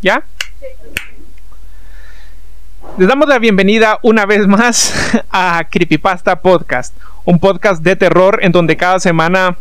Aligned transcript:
¿Ya? 0.00 0.22
Les 2.98 3.08
damos 3.08 3.28
la 3.28 3.38
bienvenida 3.38 3.98
una 4.02 4.26
vez 4.26 4.46
más 4.46 4.94
a 5.30 5.66
Creepypasta 5.68 6.40
Podcast, 6.40 6.96
un 7.24 7.40
podcast 7.40 7.82
de 7.82 7.96
terror 7.96 8.38
en 8.42 8.52
donde 8.52 8.76
cada 8.76 9.00
semana 9.00 9.56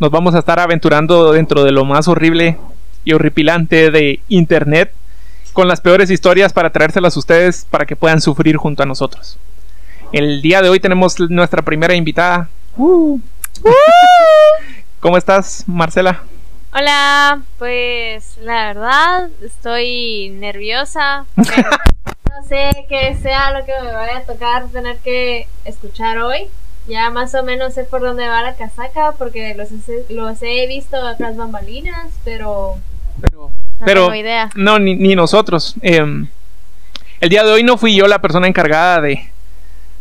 nos 0.00 0.10
vamos 0.10 0.34
a 0.34 0.40
estar 0.40 0.58
aventurando 0.58 1.32
dentro 1.32 1.62
de 1.62 1.70
lo 1.70 1.84
más 1.84 2.08
horrible 2.08 2.58
y 3.04 3.12
horripilante 3.12 3.92
de 3.92 4.20
Internet 4.28 4.92
con 5.52 5.68
las 5.68 5.80
peores 5.80 6.10
historias 6.10 6.52
para 6.52 6.70
traérselas 6.70 7.16
a 7.16 7.20
ustedes 7.20 7.66
para 7.70 7.86
que 7.86 7.96
puedan 7.96 8.20
sufrir 8.20 8.56
junto 8.56 8.82
a 8.82 8.86
nosotros. 8.86 9.38
El 10.12 10.42
día 10.42 10.62
de 10.62 10.68
hoy 10.68 10.80
tenemos 10.80 11.20
nuestra 11.20 11.62
primera 11.62 11.94
invitada. 11.94 12.48
Uh. 12.76 13.20
¿Cómo 15.00 15.16
estás, 15.16 15.62
Marcela? 15.68 16.22
Hola, 16.72 17.42
pues 17.58 18.38
la 18.42 18.66
verdad 18.66 19.28
estoy 19.44 20.28
nerviosa. 20.30 21.24
no 21.36 22.48
sé 22.48 22.86
qué 22.88 23.16
sea 23.20 23.50
lo 23.50 23.66
que 23.66 23.72
me 23.82 23.92
vaya 23.92 24.18
a 24.18 24.22
tocar 24.22 24.68
tener 24.68 24.98
que 24.98 25.48
escuchar 25.64 26.18
hoy. 26.18 26.46
Ya 26.86 27.10
más 27.10 27.34
o 27.34 27.42
menos 27.42 27.74
sé 27.74 27.82
por 27.82 28.02
dónde 28.02 28.28
va 28.28 28.42
la 28.42 28.54
casaca 28.54 29.12
porque 29.18 29.54
los, 29.56 29.68
los 30.10 30.42
he 30.42 30.68
visto 30.68 30.96
otras 30.96 31.36
bambalinas, 31.36 32.06
pero... 32.24 32.76
Pero, 33.84 34.02
no 34.02 34.06
tengo 34.06 34.14
idea. 34.14 34.50
No, 34.54 34.78
ni, 34.78 35.14
nosotros. 35.16 35.74
Em, 35.82 36.28
el 37.20 37.30
día 37.30 37.42
de 37.42 37.50
hoy 37.50 37.64
no 37.64 37.78
fui 37.78 37.96
yo 37.96 38.06
la 38.06 38.20
persona 38.20 38.46
encargada 38.46 39.00
de, 39.00 39.28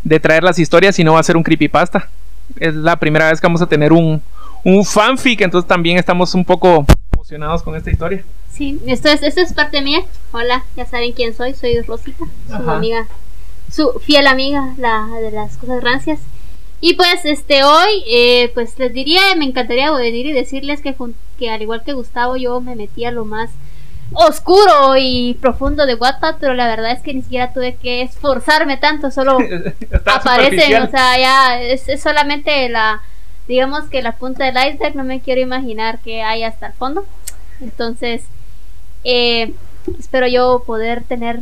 de 0.03 0.19
traer 0.19 0.43
las 0.43 0.59
historias, 0.59 0.95
sino 0.95 1.13
va 1.13 1.19
a 1.19 1.23
ser 1.23 1.35
un 1.35 1.43
creepypasta. 1.43 2.09
Es 2.59 2.75
la 2.75 2.97
primera 2.97 3.29
vez 3.29 3.41
que 3.41 3.47
vamos 3.47 3.61
a 3.61 3.67
tener 3.67 3.91
un, 3.91 4.21
un 4.63 4.85
fanfic, 4.85 5.41
entonces 5.41 5.67
también 5.67 5.97
estamos 5.97 6.33
un 6.33 6.45
poco 6.45 6.85
emocionados 7.13 7.63
con 7.63 7.75
esta 7.75 7.91
historia. 7.91 8.23
Sí, 8.51 8.79
esto 8.87 9.09
es, 9.09 9.23
esto 9.23 9.41
es 9.41 9.53
parte 9.53 9.81
mía. 9.81 10.01
Hola, 10.31 10.65
ya 10.75 10.85
saben 10.85 11.13
quién 11.13 11.33
soy, 11.35 11.53
soy 11.53 11.79
Rosita, 11.81 12.25
su 12.47 12.69
amiga, 12.69 13.07
su 13.71 13.99
fiel 13.99 14.27
amiga, 14.27 14.73
la 14.77 15.07
de 15.21 15.31
las 15.31 15.57
cosas 15.57 15.83
rancias. 15.83 16.19
Y 16.81 16.93
pues 16.93 17.25
este 17.25 17.63
hoy, 17.63 18.03
eh, 18.07 18.51
pues 18.53 18.79
les 18.79 18.93
diría, 18.93 19.21
me 19.37 19.45
encantaría 19.45 19.91
venir 19.91 20.25
y 20.25 20.31
decirles 20.31 20.81
que, 20.81 20.95
que 21.37 21.49
al 21.49 21.61
igual 21.61 21.83
que 21.83 21.93
Gustavo, 21.93 22.37
yo 22.37 22.61
me 22.61 22.75
metí 22.75 23.05
a 23.05 23.11
lo 23.11 23.25
más 23.25 23.49
oscuro 24.13 24.95
y 24.97 25.37
profundo 25.41 25.85
de 25.85 25.95
Wattpad, 25.95 26.35
pero 26.39 26.53
la 26.53 26.67
verdad 26.67 26.91
es 26.91 27.01
que 27.01 27.13
ni 27.13 27.21
siquiera 27.21 27.53
tuve 27.53 27.75
que 27.75 28.01
esforzarme 28.01 28.77
tanto, 28.77 29.11
solo 29.11 29.37
aparecen, 30.05 30.81
o 30.81 30.89
sea, 30.89 31.17
ya 31.17 31.61
es, 31.61 31.83
solamente 32.01 32.69
la, 32.69 33.01
digamos 33.49 33.89
que 33.89 34.03
la 34.03 34.13
punta 34.13 34.45
del 34.45 34.55
iceberg, 34.55 34.95
no 34.95 35.03
me 35.03 35.21
quiero 35.21 35.41
imaginar 35.41 35.97
que 35.99 36.21
hay 36.21 36.43
hasta 36.43 36.67
el 36.67 36.73
fondo. 36.73 37.03
Entonces, 37.59 38.21
eh, 39.03 39.53
espero 39.99 40.27
yo 40.27 40.63
poder 40.65 41.03
tener... 41.03 41.41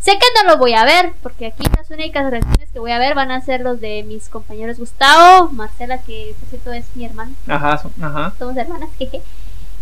Sé 0.00 0.12
que 0.12 0.42
no 0.42 0.50
lo 0.50 0.58
voy 0.58 0.72
a 0.72 0.84
ver, 0.84 1.12
porque 1.22 1.46
aquí 1.46 1.62
las 1.76 1.88
únicas 1.90 2.28
reacciones 2.28 2.70
que 2.72 2.78
voy 2.78 2.90
a 2.90 2.98
ver 2.98 3.14
van 3.14 3.30
a 3.30 3.42
ser 3.42 3.60
los 3.60 3.80
de 3.80 4.02
mis 4.02 4.30
compañeros 4.30 4.78
Gustavo, 4.78 5.50
Marcela, 5.52 5.98
que 5.98 6.34
por 6.40 6.48
cierto 6.48 6.72
es 6.72 6.86
mi 6.94 7.04
hermana. 7.04 7.32
Ajá, 7.46 7.80
ajá. 8.00 8.32
Somos 8.38 8.56
hermanas, 8.56 8.88
jeje. 8.98 9.20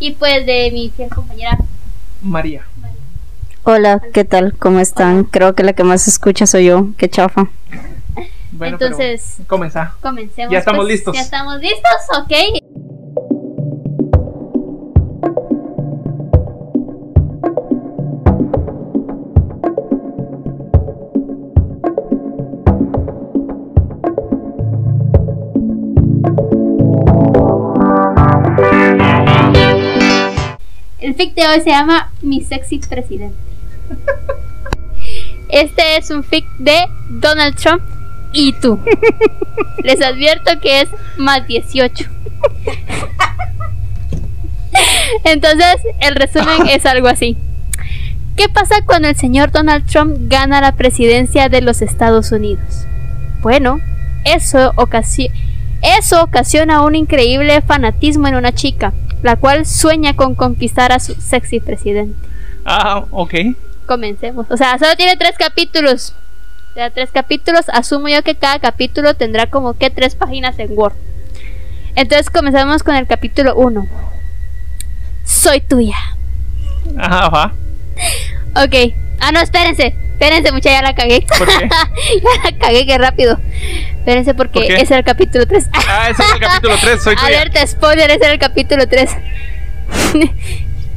Y 0.00 0.10
pues 0.12 0.44
de 0.44 0.70
mi 0.72 0.90
fiel 0.90 1.08
compañera 1.08 1.56
María. 2.20 2.64
Hola, 3.62 4.02
¿qué 4.12 4.24
tal? 4.24 4.54
¿Cómo 4.58 4.80
están? 4.80 5.24
Creo 5.24 5.54
que 5.54 5.62
la 5.62 5.74
que 5.74 5.84
más 5.84 6.08
escucha 6.08 6.46
soy 6.46 6.66
yo. 6.66 6.88
Qué 6.96 7.08
chafa. 7.08 7.48
Bueno, 8.52 8.78
Entonces, 8.80 9.38
comenzá. 9.46 9.94
Comencemos. 10.00 10.52
Ya 10.52 10.58
estamos 10.58 10.80
pues, 10.80 10.92
listos. 10.92 11.14
Ya 11.14 11.22
estamos 11.22 11.60
listos, 11.60 11.92
ok. 12.18 12.32
El 30.98 31.14
fic 31.14 31.34
de 31.34 31.46
hoy 31.46 31.60
se 31.60 31.70
llama 31.70 32.12
Mi 32.20 32.42
sexy 32.42 32.78
presidente. 32.78 33.36
Este 35.48 35.96
es 35.96 36.10
un 36.10 36.22
fic 36.22 36.46
de 36.58 36.76
Donald 37.08 37.56
Trump 37.56 37.82
y 38.32 38.52
tú. 38.54 38.78
Les 39.82 40.00
advierto 40.02 40.60
que 40.60 40.82
es 40.82 40.88
más 41.16 41.46
18. 41.46 42.04
Entonces, 45.24 45.76
el 46.00 46.14
resumen 46.14 46.68
es 46.68 46.86
algo 46.86 47.08
así. 47.08 47.36
¿Qué 48.36 48.48
pasa 48.48 48.76
cuando 48.86 49.08
el 49.08 49.16
señor 49.16 49.50
Donald 49.50 49.86
Trump 49.86 50.16
gana 50.28 50.60
la 50.60 50.72
presidencia 50.72 51.48
de 51.48 51.60
los 51.60 51.82
Estados 51.82 52.32
Unidos? 52.32 52.86
Bueno, 53.42 53.80
eso, 54.24 54.72
eso 55.82 56.22
ocasiona 56.22 56.82
un 56.82 56.94
increíble 56.94 57.60
fanatismo 57.62 58.28
en 58.28 58.36
una 58.36 58.52
chica, 58.52 58.92
la 59.22 59.36
cual 59.36 59.66
sueña 59.66 60.14
con 60.14 60.34
conquistar 60.34 60.92
a 60.92 61.00
su 61.00 61.14
sexy 61.14 61.60
presidente. 61.60 62.16
Ah, 62.64 63.04
ok. 63.10 63.34
Comencemos. 63.86 64.46
O 64.50 64.56
sea, 64.56 64.78
solo 64.78 64.94
tiene 64.96 65.16
tres 65.16 65.34
capítulos. 65.38 66.14
O 66.70 66.74
sea, 66.74 66.90
tres 66.90 67.10
capítulos. 67.12 67.68
Asumo 67.72 68.08
yo 68.08 68.22
que 68.22 68.34
cada 68.36 68.58
capítulo 68.58 69.14
tendrá 69.14 69.46
como 69.46 69.74
que 69.74 69.90
tres 69.90 70.14
páginas 70.14 70.58
en 70.58 70.76
Word. 70.78 70.94
Entonces 71.96 72.30
comenzamos 72.30 72.82
con 72.82 72.94
el 72.94 73.06
capítulo 73.06 73.54
1. 73.56 73.86
Soy 75.24 75.60
tuya. 75.60 75.96
Ajá, 76.98 77.26
ajá. 77.26 77.52
Ok. 78.64 78.94
Ah, 79.20 79.32
no, 79.32 79.40
espérense. 79.40 79.94
Espérense, 80.12 80.52
mucha, 80.52 80.70
ya 80.70 80.82
la 80.82 80.94
cagué. 80.94 81.24
¿Por 81.36 81.46
qué? 81.46 81.68
ya 82.22 82.50
la 82.50 82.58
cagué, 82.58 82.86
qué 82.86 82.98
rápido. 82.98 83.38
Espérense 83.98 84.34
porque 84.34 84.66
ese 84.66 84.82
es 84.82 84.90
el 84.90 85.04
capítulo 85.04 85.46
3. 85.46 85.68
ah, 85.72 86.08
ese 86.10 86.22
es 86.22 86.32
el 86.32 86.40
capítulo 86.40 86.76
3, 86.80 87.02
soy 87.02 87.16
tuya. 87.16 87.26
Alerta, 87.26 87.66
spoiler, 87.66 88.10
ese 88.10 88.26
es 88.26 88.32
el 88.32 88.38
capítulo 88.38 88.86
3. 88.86 89.10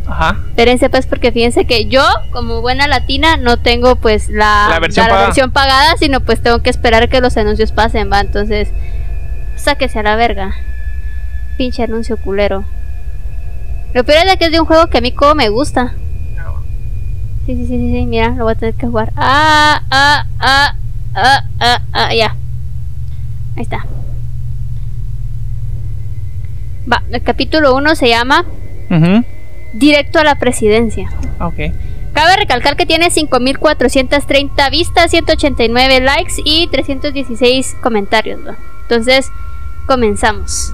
Ajá. 0.07 0.37
Espérense 0.49 0.89
pues 0.89 1.07
porque 1.07 1.31
fíjense 1.31 1.65
que 1.65 1.85
yo, 1.85 2.03
como 2.31 2.61
buena 2.61 2.87
latina, 2.87 3.37
no 3.37 3.57
tengo 3.57 3.95
pues 3.95 4.29
la, 4.29 4.67
la, 4.69 4.79
versión, 4.79 5.51
pagada. 5.51 5.95
sino 5.97 6.19
pues 6.19 6.41
tengo 6.41 6.61
que 6.61 6.69
esperar 6.69 7.09
que 7.09 7.21
los 7.21 7.37
anuncios 7.37 7.71
pasen, 7.71 8.11
va. 8.11 8.19
Entonces, 8.19 8.69
sáquese 9.55 9.99
a 9.99 10.03
la 10.03 10.15
verga. 10.15 10.55
Pinche 11.57 11.83
anuncio 11.83 12.17
culero. 12.17 12.65
Lo 13.93 14.03
peor 14.03 14.27
es 14.27 14.37
que 14.37 14.45
es 14.45 14.51
de 14.51 14.59
un 14.59 14.65
juego 14.65 14.87
que 14.87 14.97
a 14.97 15.01
mí 15.01 15.11
como 15.11 15.35
me 15.35 15.49
gusta. 15.49 15.93
Sí, 17.45 17.55
sí, 17.55 17.67
sí, 17.67 17.77
sí, 17.77 17.91
sí, 17.91 18.05
mira, 18.05 18.29
lo 18.29 18.45
voy 18.45 18.53
a 18.53 18.55
tener 18.55 18.73
que 18.75 18.87
jugar. 18.87 19.11
Ah, 19.17 19.81
ah, 19.91 20.25
ah, 20.39 20.75
ah, 21.13 21.43
ah, 21.59 21.81
ah, 21.91 22.13
ya. 22.15 22.35
Ahí 23.57 23.63
está. 23.63 23.85
Va, 26.91 27.03
el 27.11 27.21
capítulo 27.21 27.75
1 27.75 27.95
se 27.95 28.09
llama 28.09 28.45
Directo 29.73 30.19
a 30.19 30.23
la 30.23 30.35
presidencia. 30.35 31.09
Ok. 31.39 31.73
Cabe 32.13 32.35
recalcar 32.37 32.75
que 32.77 32.85
tiene 32.85 33.09
5.430 33.09 34.69
vistas, 34.69 35.11
189 35.11 35.99
likes 35.99 36.33
y 36.45 36.67
316 36.67 37.75
comentarios. 37.81 38.39
Entonces, 38.83 39.31
comenzamos. 39.87 40.73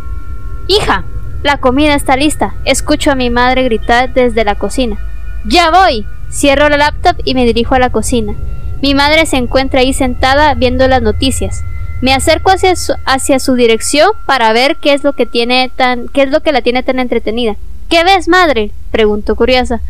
Hija, 0.68 1.06
la 1.42 1.58
comida 1.58 1.96
está 1.96 2.18
lista. 2.18 2.56
Escucho 2.66 3.12
a 3.12 3.16
mi 3.16 3.30
madre 3.30 3.64
gritar 3.64 4.14
desde 4.14 4.44
la 4.44 4.56
cocina. 4.56 5.00
Ya 5.46 5.72
voy. 5.72 6.06
Cierro 6.30 6.68
la 6.68 6.78
laptop 6.78 7.16
y 7.24 7.34
me 7.34 7.46
dirijo 7.46 7.76
a 7.76 7.80
la 7.80 7.90
cocina. 7.90 8.36
Mi 8.82 8.94
madre 8.94 9.26
se 9.26 9.38
encuentra 9.38 9.80
ahí 9.80 9.94
sentada 9.94 10.54
viendo 10.54 10.88
las 10.88 11.02
noticias. 11.02 11.64
Me 12.02 12.14
acerco 12.14 12.52
hacia 12.52 12.76
su, 12.76 12.94
hacia 13.06 13.40
su 13.40 13.56
dirección 13.56 14.12
para 14.26 14.54
ver 14.54 14.78
qué 14.78 14.94
es 14.94 15.04
lo 15.04 15.14
que 15.14 15.26
tiene 15.26 15.72
tan 15.76 16.08
qué 16.08 16.24
es 16.24 16.30
lo 16.30 16.42
que 16.42 16.52
la 16.52 16.62
tiene 16.62 16.84
tan 16.84 17.00
entretenida. 17.00 17.56
¿Qué 17.90 18.04
ves, 18.04 18.28
madre? 18.28 18.72
preguntó 18.92 19.36
curiosa. 19.36 19.82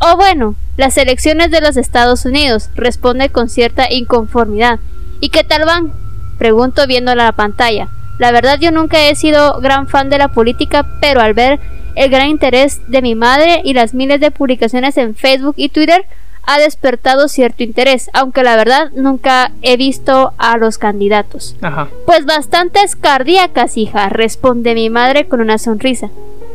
Oh, 0.00 0.16
bueno, 0.16 0.54
las 0.76 0.96
elecciones 0.96 1.50
de 1.50 1.60
los 1.60 1.76
Estados 1.76 2.24
Unidos, 2.24 2.70
responde 2.76 3.30
con 3.30 3.48
cierta 3.48 3.92
inconformidad. 3.92 4.78
¿Y 5.20 5.30
qué 5.30 5.42
tal 5.42 5.64
van? 5.64 5.92
pregunto 6.38 6.86
viendo 6.86 7.14
la 7.16 7.32
pantalla. 7.32 7.88
La 8.18 8.30
verdad 8.30 8.58
yo 8.60 8.70
nunca 8.70 9.08
he 9.08 9.14
sido 9.16 9.60
gran 9.60 9.88
fan 9.88 10.08
de 10.08 10.18
la 10.18 10.28
política, 10.28 10.86
pero 11.00 11.20
al 11.20 11.34
ver 11.34 11.58
el 11.96 12.10
gran 12.10 12.28
interés 12.28 12.80
de 12.86 13.02
mi 13.02 13.16
madre 13.16 13.60
y 13.64 13.74
las 13.74 13.92
miles 13.92 14.20
de 14.20 14.30
publicaciones 14.30 14.96
en 14.96 15.16
Facebook 15.16 15.54
y 15.56 15.68
Twitter, 15.68 16.06
ha 16.44 16.58
despertado 16.58 17.28
cierto 17.28 17.62
interés, 17.64 18.08
aunque 18.14 18.42
la 18.42 18.56
verdad 18.56 18.90
nunca 18.94 19.50
he 19.62 19.76
visto 19.76 20.32
a 20.38 20.56
los 20.56 20.78
candidatos. 20.78 21.56
Ajá. 21.60 21.88
Pues 22.06 22.24
bastantes 22.24 22.96
cardíacas, 22.96 23.76
hija, 23.76 24.08
responde 24.08 24.74
mi 24.74 24.88
madre 24.90 25.26
con 25.26 25.40
una 25.40 25.58
sonrisa. 25.58 26.08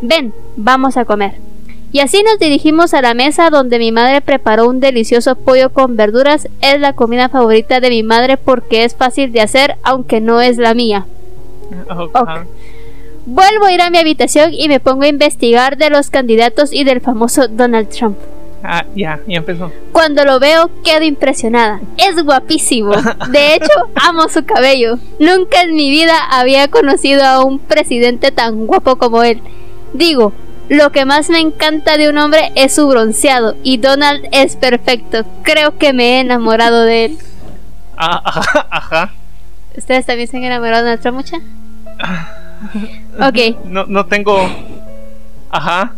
Ven, 0.05 0.33
vamos 0.57 0.97
a 0.97 1.05
comer. 1.05 1.35
Y 1.93 2.01
así 2.01 2.23
nos 2.23 2.37
dirigimos 2.37 2.93
a 2.93 3.01
la 3.01 3.13
mesa 3.13 3.49
donde 3.49 3.79
mi 3.79 3.93
madre 3.93 4.19
preparó 4.19 4.67
un 4.67 4.81
delicioso 4.81 5.35
pollo 5.35 5.71
con 5.71 5.95
verduras. 5.95 6.49
Es 6.61 6.81
la 6.81 6.91
comida 6.91 7.29
favorita 7.29 7.79
de 7.79 7.89
mi 7.89 8.03
madre 8.03 8.35
porque 8.35 8.83
es 8.83 8.95
fácil 8.95 9.31
de 9.31 9.39
hacer, 9.39 9.77
aunque 9.81 10.19
no 10.19 10.41
es 10.41 10.57
la 10.57 10.73
mía. 10.73 11.05
Vuelvo 13.25 13.65
a 13.65 13.71
ir 13.71 13.81
a 13.81 13.89
mi 13.89 13.97
habitación 13.97 14.53
y 14.53 14.67
me 14.67 14.81
pongo 14.81 15.03
a 15.03 15.07
investigar 15.07 15.77
de 15.77 15.89
los 15.89 16.09
candidatos 16.09 16.73
y 16.73 16.83
del 16.83 16.99
famoso 16.99 17.47
Donald 17.47 17.87
Trump. 17.87 18.17
Ah, 18.61 18.85
ya, 18.95 19.21
ya 19.25 19.37
empezó. 19.37 19.71
Cuando 19.93 20.25
lo 20.25 20.41
veo, 20.41 20.69
quedo 20.83 21.03
impresionada. 21.03 21.79
Es 21.97 22.21
guapísimo. 22.21 22.91
De 23.31 23.53
hecho, 23.55 23.71
amo 23.95 24.27
su 24.27 24.43
cabello. 24.43 24.97
Nunca 25.19 25.61
en 25.61 25.73
mi 25.75 25.89
vida 25.89 26.15
había 26.29 26.67
conocido 26.67 27.23
a 27.23 27.45
un 27.45 27.59
presidente 27.59 28.31
tan 28.31 28.67
guapo 28.67 28.97
como 28.97 29.23
él. 29.23 29.41
Digo, 29.93 30.33
lo 30.69 30.91
que 30.91 31.05
más 31.05 31.29
me 31.29 31.39
encanta 31.39 31.97
de 31.97 32.09
un 32.09 32.17
hombre 32.17 32.51
es 32.55 32.73
su 32.75 32.87
bronceado. 32.87 33.55
Y 33.63 33.77
Donald 33.77 34.27
es 34.31 34.55
perfecto. 34.55 35.25
Creo 35.43 35.77
que 35.77 35.93
me 35.93 36.17
he 36.17 36.19
enamorado 36.19 36.83
de 36.83 37.05
él. 37.05 37.17
Ah, 37.97 38.21
ajá, 38.25 38.67
ajá. 38.69 39.13
¿Ustedes 39.77 40.05
también 40.05 40.27
se 40.27 40.37
han 40.37 40.43
enamorado 40.43 40.85
de 40.85 40.97
Donald 40.97 41.01
Trump, 41.01 41.17
mucha? 41.17 41.37
Ok. 43.19 43.65
No, 43.65 43.85
no 43.85 44.05
tengo. 44.05 44.39
Ajá. 45.49 45.93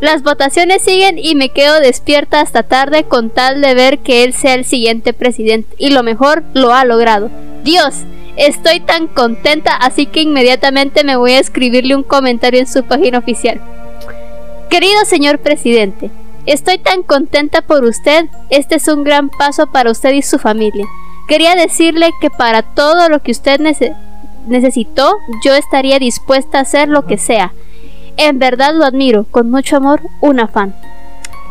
Las 0.00 0.22
votaciones 0.22 0.82
siguen 0.82 1.18
y 1.18 1.34
me 1.34 1.50
quedo 1.50 1.80
despierta 1.80 2.40
hasta 2.40 2.64
tarde 2.64 3.04
con 3.04 3.30
tal 3.30 3.62
de 3.62 3.74
ver 3.74 4.00
que 4.00 4.24
él 4.24 4.34
sea 4.34 4.54
el 4.54 4.64
siguiente 4.64 5.12
presidente. 5.12 5.74
Y 5.78 5.90
lo 5.90 6.02
mejor, 6.02 6.42
lo 6.52 6.74
ha 6.74 6.84
logrado. 6.84 7.30
Dios, 7.62 7.94
estoy 8.36 8.80
tan 8.80 9.06
contenta, 9.08 9.74
así 9.76 10.06
que 10.06 10.22
inmediatamente 10.22 11.04
me 11.04 11.16
voy 11.16 11.32
a 11.32 11.40
escribirle 11.40 11.94
un 11.96 12.02
comentario 12.02 12.60
en 12.60 12.66
su 12.66 12.84
página 12.84 13.18
oficial. 13.18 13.60
Querido 14.70 15.04
señor 15.04 15.38
presidente, 15.38 16.10
estoy 16.46 16.78
tan 16.78 17.02
contenta 17.02 17.62
por 17.62 17.84
usted. 17.84 18.26
Este 18.50 18.76
es 18.76 18.88
un 18.88 19.04
gran 19.04 19.28
paso 19.28 19.66
para 19.66 19.90
usted 19.90 20.12
y 20.12 20.22
su 20.22 20.38
familia. 20.38 20.86
Quería 21.28 21.54
decirle 21.54 22.10
que 22.20 22.30
para 22.30 22.62
todo 22.62 23.08
lo 23.08 23.20
que 23.22 23.32
usted 23.32 23.60
nece- 23.60 23.96
necesitó, 24.46 25.16
yo 25.44 25.54
estaría 25.54 25.98
dispuesta 25.98 26.58
a 26.58 26.62
hacer 26.62 26.88
lo 26.88 27.04
que 27.06 27.18
sea. 27.18 27.52
En 28.16 28.38
verdad 28.38 28.74
lo 28.74 28.84
admiro, 28.84 29.24
con 29.30 29.50
mucho 29.50 29.76
amor, 29.76 30.02
una 30.20 30.46
fan. 30.48 30.74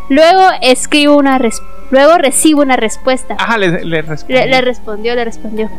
Luego 0.10 0.42
escribo 0.62 1.16
una 1.18 1.38
res- 1.38 1.62
luego 1.92 2.18
recibo 2.18 2.62
una 2.62 2.76
respuesta. 2.76 3.36
Ajá, 3.38 3.58
le, 3.58 3.84
le 3.86 4.02
respondí. 4.02 4.34
Le, 4.34 4.48
le 4.48 4.62
respondió, 4.62 5.16
le 5.16 5.24
respondió. 5.26 5.70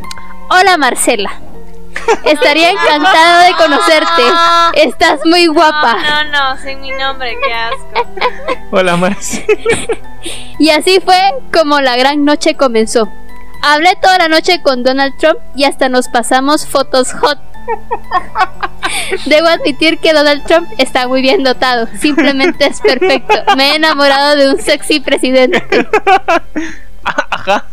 Hola 0.53 0.77
Marcela. 0.77 1.39
Estaría 2.25 2.71
encantada 2.71 3.45
de 3.45 3.53
conocerte. 3.53 4.23
Estás 4.73 5.21
muy 5.23 5.47
guapa. 5.47 5.95
No, 5.95 6.23
no, 6.25 6.55
no, 6.55 6.61
sin 6.61 6.81
mi 6.81 6.91
nombre, 6.91 7.37
qué 7.41 7.53
asco. 7.53 8.09
Hola, 8.71 8.97
Marce. 8.97 9.45
Y 10.59 10.69
así 10.71 10.99
fue 10.99 11.17
como 11.53 11.79
la 11.79 11.95
gran 11.95 12.25
noche 12.25 12.55
comenzó. 12.55 13.09
Hablé 13.61 13.95
toda 14.01 14.17
la 14.17 14.27
noche 14.27 14.61
con 14.61 14.83
Donald 14.83 15.17
Trump 15.17 15.39
y 15.55 15.63
hasta 15.63 15.87
nos 15.87 16.09
pasamos 16.09 16.67
fotos 16.67 17.13
hot. 17.13 17.39
Debo 19.25 19.47
admitir 19.47 19.99
que 19.99 20.11
Donald 20.11 20.45
Trump 20.45 20.67
está 20.77 21.07
muy 21.07 21.21
bien 21.21 21.43
dotado. 21.43 21.87
Simplemente 21.97 22.65
es 22.67 22.81
perfecto. 22.81 23.35
Me 23.55 23.71
he 23.71 23.75
enamorado 23.75 24.35
de 24.35 24.49
un 24.49 24.61
sexy 24.61 24.99
presidente. 24.99 25.63
Ajá. 27.05 27.67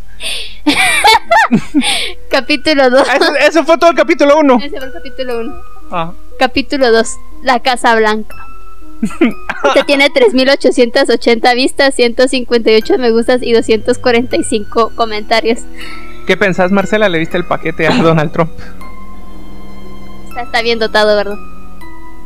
Capítulo 2.30 2.90
2. 2.90 3.08
Ah, 3.08 3.16
Eso, 3.16 3.36
eso 3.36 3.64
fue 3.64 3.78
todo 3.78 3.90
el 3.90 3.96
capítulo 3.96 4.38
1. 4.38 4.58
Ese 4.62 4.76
fue 4.78 4.86
el 4.86 4.92
capítulo 4.92 5.40
1. 5.40 5.62
Ah. 5.90 6.12
Capítulo 6.38 6.92
2. 6.92 7.16
La 7.42 7.60
Casa 7.60 7.94
Blanca. 7.96 8.36
Este 9.64 9.84
tiene 9.84 10.08
3.880 10.10 11.54
vistas, 11.54 11.94
158 11.94 12.98
me 12.98 13.10
gustas 13.10 13.42
y 13.42 13.52
245 13.52 14.92
comentarios. 14.94 15.60
¿Qué 16.26 16.36
pensás, 16.36 16.70
Marcela? 16.72 17.08
¿Le 17.08 17.18
diste 17.18 17.36
el 17.36 17.44
paquete 17.44 17.86
a 17.86 17.94
Donald 18.02 18.32
Trump? 18.32 18.50
Está, 20.28 20.42
está 20.42 20.62
bien 20.62 20.78
dotado, 20.78 21.16
¿verdad? 21.16 21.38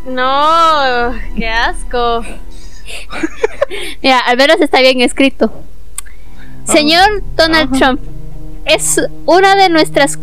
No, 0.06 1.14
qué 1.36 1.48
asco. 1.48 2.24
Mira, 4.02 4.18
al 4.20 4.36
menos 4.36 4.60
está 4.60 4.80
bien 4.80 5.00
escrito. 5.00 5.52
Señor 6.64 7.22
Donald 7.36 7.76
Trump, 7.78 8.00
es 8.64 9.00
una 9.26 9.54
de 9.56 9.68
nuestras... 9.68 10.18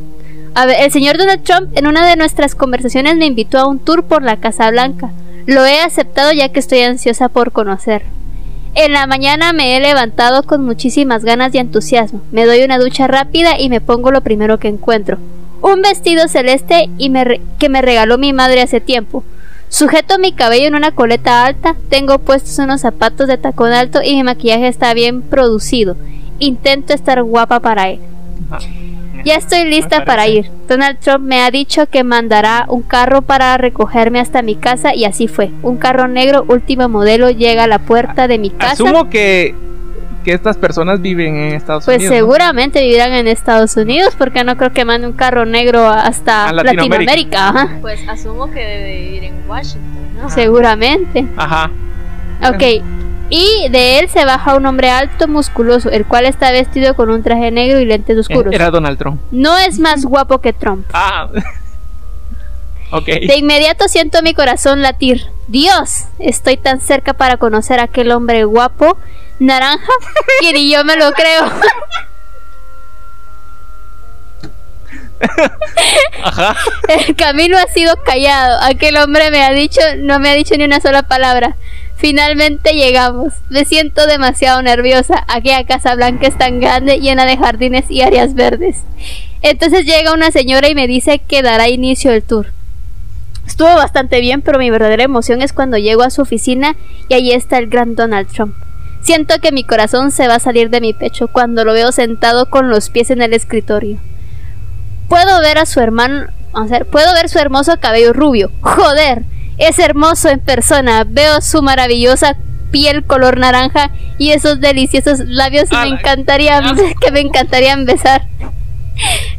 El 0.55 0.91
señor 0.91 1.17
Donald 1.17 1.43
Trump 1.43 1.69
en 1.77 1.87
una 1.87 2.07
de 2.07 2.15
nuestras 2.15 2.55
conversaciones 2.55 3.15
me 3.15 3.25
invitó 3.25 3.59
a 3.59 3.67
un 3.67 3.79
tour 3.79 4.03
por 4.03 4.23
la 4.23 4.37
Casa 4.37 4.69
Blanca. 4.71 5.11
Lo 5.45 5.65
he 5.65 5.79
aceptado 5.79 6.31
ya 6.31 6.49
que 6.49 6.59
estoy 6.59 6.81
ansiosa 6.81 7.29
por 7.29 7.51
conocer. 7.51 8.03
En 8.75 8.93
la 8.93 9.07
mañana 9.07 9.51
me 9.53 9.75
he 9.75 9.79
levantado 9.79 10.43
con 10.43 10.63
muchísimas 10.63 11.23
ganas 11.23 11.53
y 11.55 11.57
entusiasmo. 11.57 12.21
Me 12.31 12.45
doy 12.45 12.63
una 12.63 12.77
ducha 12.77 13.07
rápida 13.07 13.59
y 13.59 13.69
me 13.69 13.81
pongo 13.81 14.11
lo 14.11 14.21
primero 14.21 14.59
que 14.59 14.67
encuentro. 14.67 15.17
Un 15.61 15.81
vestido 15.81 16.27
celeste 16.27 16.89
y 16.97 17.11
que 17.57 17.69
me 17.69 17.81
regaló 17.81 18.17
mi 18.17 18.31
madre 18.31 18.61
hace 18.61 18.79
tiempo. 18.79 19.23
Sujeto 19.69 20.17
mi 20.17 20.33
cabello 20.33 20.67
en 20.67 20.75
una 20.75 20.91
coleta 20.91 21.45
alta, 21.45 21.75
tengo 21.89 22.19
puestos 22.19 22.57
unos 22.59 22.81
zapatos 22.81 23.27
de 23.27 23.37
tacón 23.37 23.71
alto 23.71 24.01
y 24.03 24.15
mi 24.15 24.23
maquillaje 24.23 24.67
está 24.67 24.93
bien 24.93 25.21
producido. 25.21 25.95
Intento 26.39 26.93
estar 26.93 27.21
guapa 27.23 27.59
para 27.59 27.89
él. 27.89 27.99
Ya 29.25 29.35
estoy 29.35 29.65
lista 29.65 30.05
para 30.05 30.27
ir. 30.27 30.49
Donald 30.67 30.99
Trump 30.99 31.25
me 31.25 31.41
ha 31.41 31.51
dicho 31.51 31.87
que 31.87 32.03
mandará 32.03 32.65
un 32.69 32.81
carro 32.83 33.21
para 33.21 33.57
recogerme 33.57 34.19
hasta 34.19 34.41
mi 34.41 34.55
casa 34.55 34.95
y 34.95 35.05
así 35.05 35.27
fue. 35.27 35.51
Un 35.61 35.77
carro 35.77 36.07
negro 36.07 36.45
último 36.47 36.87
modelo 36.87 37.29
llega 37.29 37.65
a 37.65 37.67
la 37.67 37.79
puerta 37.79 38.27
de 38.27 38.37
mi 38.37 38.49
casa. 38.49 38.73
Asumo 38.73 39.09
que, 39.09 39.53
que 40.23 40.31
estas 40.33 40.55
personas 40.57 41.01
viven 41.01 41.35
en 41.35 41.53
Estados 41.53 41.83
Pues 41.85 41.97
Unidos. 41.97 42.11
¿no? 42.13 42.17
seguramente 42.17 42.81
vivirán 42.81 43.11
en 43.11 43.27
Estados 43.27 43.75
Unidos 43.75 44.15
porque 44.17 44.43
no 44.45 44.55
creo 44.55 44.71
que 44.71 44.85
mande 44.85 45.07
un 45.07 45.13
carro 45.13 45.45
negro 45.45 45.85
hasta 45.89 46.47
A 46.47 46.53
Latinoamérica. 46.53 46.97
Latinoamérica. 46.97 47.49
ajá. 47.49 47.77
Pues 47.81 48.07
asumo 48.07 48.49
que 48.49 48.59
debe 48.65 48.99
vivir 49.01 49.23
en 49.25 49.33
Washington, 49.49 50.15
¿no? 50.21 50.29
Seguramente. 50.29 51.27
Ajá. 51.35 51.71
Ok. 52.47 52.63
Y 53.29 53.69
de 53.69 53.99
él 53.99 54.09
se 54.09 54.25
baja 54.25 54.55
un 54.55 54.65
hombre 54.65 54.89
alto, 54.89 55.27
musculoso, 55.27 55.89
el 55.89 56.05
cual 56.05 56.25
está 56.25 56.51
vestido 56.51 56.95
con 56.95 57.09
un 57.09 57.21
traje 57.21 57.51
negro 57.51 57.79
y 57.79 57.85
lentes 57.85 58.17
oscuros. 58.17 58.53
Era 58.53 58.71
Donald 58.71 58.97
Trump. 58.97 59.21
No 59.31 59.57
es 59.57 59.79
más 59.79 60.03
guapo 60.05 60.39
que 60.39 60.51
Trump. 60.51 60.85
Ah. 60.93 61.29
ok. 62.91 63.05
De 63.05 63.37
inmediato 63.37 63.87
siento 63.87 64.21
mi 64.23 64.33
corazón 64.33 64.81
latir. 64.81 65.27
Dios, 65.47 66.05
estoy 66.17 66.57
tan 66.57 66.81
cerca 66.81 67.13
para 67.13 67.37
conocer 67.37 67.79
a 67.79 67.83
aquel 67.83 68.11
hombre 68.11 68.43
guapo, 68.45 68.97
naranja, 69.39 69.93
que 70.41 70.53
ni 70.53 70.71
yo 70.71 70.83
me 70.83 70.95
lo 70.95 71.11
creo. 71.11 71.51
Ajá. 76.23 76.55
El 76.87 77.15
camino 77.15 77.57
ha 77.57 77.67
sido 77.67 77.95
callado. 78.03 78.59
Aquel 78.63 78.97
hombre 78.97 79.31
me 79.31 79.43
ha 79.43 79.51
dicho, 79.51 79.81
no 79.97 80.19
me 80.19 80.29
ha 80.29 80.33
dicho 80.33 80.55
ni 80.57 80.63
una 80.63 80.79
sola 80.79 81.03
palabra. 81.03 81.55
Finalmente 81.99 82.75
llegamos. 82.75 83.33
Me 83.49 83.65
siento 83.65 84.07
demasiado 84.07 84.61
nerviosa. 84.61 85.25
Aquella 85.27 85.65
casa 85.65 85.95
blanca 85.95 86.27
es 86.27 86.37
tan 86.37 86.61
grande, 86.61 87.01
llena 87.01 87.25
de 87.25 87.35
jardines 87.35 87.91
y 87.91 88.01
áreas 88.01 88.35
verdes. 88.35 88.77
Entonces 89.41 89.85
llega 89.85 90.13
una 90.13 90.31
señora 90.31 90.69
y 90.69 90.75
me 90.75 90.87
dice 90.87 91.19
que 91.19 91.41
dará 91.41 91.67
inicio 91.67 92.11
el 92.11 92.23
tour. 92.23 92.53
Estuvo 93.45 93.75
bastante 93.75 94.21
bien, 94.21 94.41
pero 94.41 94.59
mi 94.59 94.69
verdadera 94.69 95.03
emoción 95.03 95.41
es 95.41 95.51
cuando 95.51 95.77
llego 95.77 96.03
a 96.03 96.09
su 96.09 96.21
oficina 96.21 96.77
y 97.09 97.15
allí 97.15 97.33
está 97.33 97.57
el 97.57 97.67
gran 97.67 97.95
Donald 97.95 98.29
Trump. 98.31 98.55
Siento 99.01 99.39
que 99.41 99.51
mi 99.51 99.65
corazón 99.65 100.11
se 100.11 100.29
va 100.29 100.35
a 100.35 100.39
salir 100.39 100.69
de 100.69 100.79
mi 100.79 100.93
pecho 100.93 101.27
cuando 101.27 101.65
lo 101.65 101.73
veo 101.73 101.91
sentado 101.91 102.49
con 102.49 102.69
los 102.69 102.89
pies 102.89 103.09
en 103.09 103.21
el 103.21 103.33
escritorio. 103.33 103.97
Puedo 105.09 105.41
ver 105.41 105.57
a 105.57 105.65
su 105.65 105.81
hermano, 105.81 106.27
vamos 106.53 106.71
a 106.71 106.79
ver, 106.79 106.85
puedo 106.85 107.13
ver 107.13 107.27
su 107.27 107.39
hermoso 107.39 107.77
cabello 107.81 108.13
rubio. 108.13 108.51
Joder, 108.61 109.23
es 109.59 109.77
hermoso 109.79 110.29
en 110.29 110.39
persona. 110.39 111.03
Veo 111.07 111.41
su 111.41 111.61
maravillosa 111.61 112.37
piel 112.71 113.03
color 113.03 113.37
naranja 113.37 113.91
y 114.17 114.31
esos 114.31 114.59
deliciosos 114.59 115.19
labios 115.19 115.69
y 115.71 115.75
me 115.75 115.87
encantaría 115.87 116.61
que 117.01 117.11
me 117.11 117.19
encantarían 117.19 117.85
besar. 117.85 118.23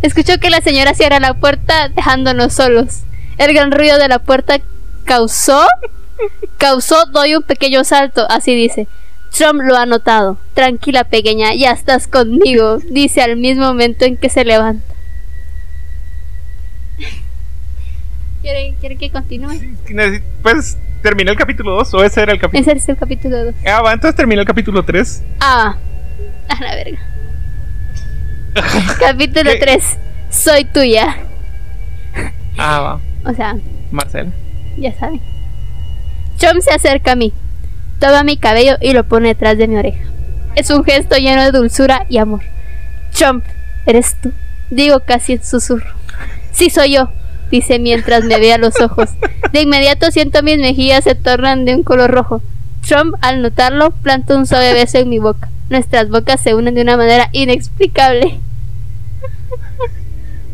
Escucho 0.03 0.39
que 0.39 0.51
la 0.51 0.61
señora 0.61 0.95
cierra 0.95 1.21
la 1.21 1.35
puerta 1.35 1.89
dejándonos 1.89 2.53
solos. 2.53 3.01
El 3.39 3.53
gran 3.55 3.73
ruido 3.73 3.99
de 3.99 4.09
la 4.09 4.19
puerta 4.19 4.59
causó 5.05 5.67
causó 6.59 7.07
doy 7.07 7.35
un 7.35 7.43
pequeño 7.43 7.85
salto, 7.85 8.27
así 8.29 8.55
dice. 8.55 8.87
Trump 9.31 9.61
lo 9.63 9.77
ha 9.77 9.87
notado. 9.87 10.39
Tranquila, 10.55 11.05
pequeña, 11.05 11.55
ya 11.55 11.71
estás 11.71 12.07
conmigo, 12.07 12.79
dice 12.91 13.23
al 13.23 13.37
mismo 13.37 13.65
momento 13.65 14.05
en 14.05 14.17
que 14.17 14.29
se 14.29 14.45
levanta. 14.45 14.90
¿Quiere, 18.43 18.75
quiere 18.81 18.97
que 18.97 19.11
continúe? 19.11 19.51
Pues 20.43 20.79
terminé 21.03 21.31
el 21.31 21.37
capítulo 21.37 21.75
2 21.77 21.95
o 21.95 22.05
ese 22.05 22.23
era 22.23 22.33
el 22.33 22.41
capítulo. 22.41 22.63
Ese 22.63 22.79
es 22.79 22.89
el 22.89 22.97
capítulo 22.97 23.45
2. 23.47 23.55
Ah, 23.67 23.83
va, 23.83 23.93
entonces 23.93 24.17
terminé 24.17 24.41
el 24.41 24.47
capítulo 24.47 24.83
3. 24.85 25.23
Ah, 25.41 25.77
a 26.49 26.61
la 26.63 26.75
verga. 26.75 26.99
capítulo 28.99 29.51
¿Qué? 29.53 29.59
3. 29.59 29.99
Soy 30.31 30.65
tuya. 30.65 31.17
Ah, 32.57 32.81
va. 32.81 33.31
O 33.31 33.35
sea, 33.35 33.57
Marcela. 33.91 34.31
ya 34.79 34.93
saben. 34.99 35.21
Trump 36.39 36.61
se 36.63 36.71
acerca 36.73 37.13
a 37.13 37.17
mí, 37.17 37.35
toma 37.99 38.23
mi 38.25 38.39
cabello 38.39 38.77
y 38.81 38.93
lo 38.95 39.05
pone 39.05 39.29
detrás 39.29 39.59
de 39.59 39.69
mi 39.69 39.77
oreja. 39.77 40.03
Es 40.57 40.71
un 40.71 40.83
gesto 40.85 41.17
lleno 41.17 41.43
de 41.45 41.53
dulzura 41.53 42.07
y 42.09 42.17
amor. 42.19 42.41
Trump, 43.13 43.45
¿eres 43.87 44.17
tú? 44.23 44.33
Digo 44.71 45.01
casi 45.01 45.35
en 45.35 45.45
susurro. 45.45 45.93
Sí, 46.53 46.71
soy 46.71 46.95
yo, 46.95 47.11
dice 47.51 47.79
mientras 47.79 48.25
me 48.25 48.39
ve 48.39 48.53
a 48.53 48.59
los 48.59 48.81
ojos. 48.81 49.11
De 49.53 49.63
inmediato 49.63 50.11
siento 50.11 50.43
mis 50.43 50.59
mejillas 50.59 51.05
se 51.05 51.15
tornan 51.15 51.65
de 51.65 51.75
un 51.75 51.83
color 51.83 52.11
rojo. 52.11 52.43
Trump, 52.87 53.15
al 53.21 53.43
notarlo, 53.43 53.91
planta 53.91 54.37
un 54.37 54.47
suave 54.47 54.73
beso 54.73 54.99
en 54.99 55.09
mi 55.09 55.19
boca. 55.19 55.49
Nuestras 55.69 56.09
bocas 56.09 56.41
se 56.41 56.55
unen 56.55 56.75
de 56.75 56.83
una 56.83 56.97
manera 56.97 57.29
inexplicable. 57.33 58.41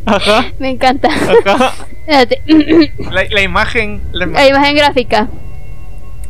Ajá. 0.04 0.46
Me 0.58 0.70
encanta. 0.70 1.08
Ajá. 1.08 1.74
Espérate. 2.06 2.42
La, 3.10 3.24
la 3.30 3.42
imagen. 3.42 4.02
la 4.12 4.26
ima- 4.26 4.32
La 4.34 4.46
imagen 4.48 4.76
gráfica. 4.76 5.28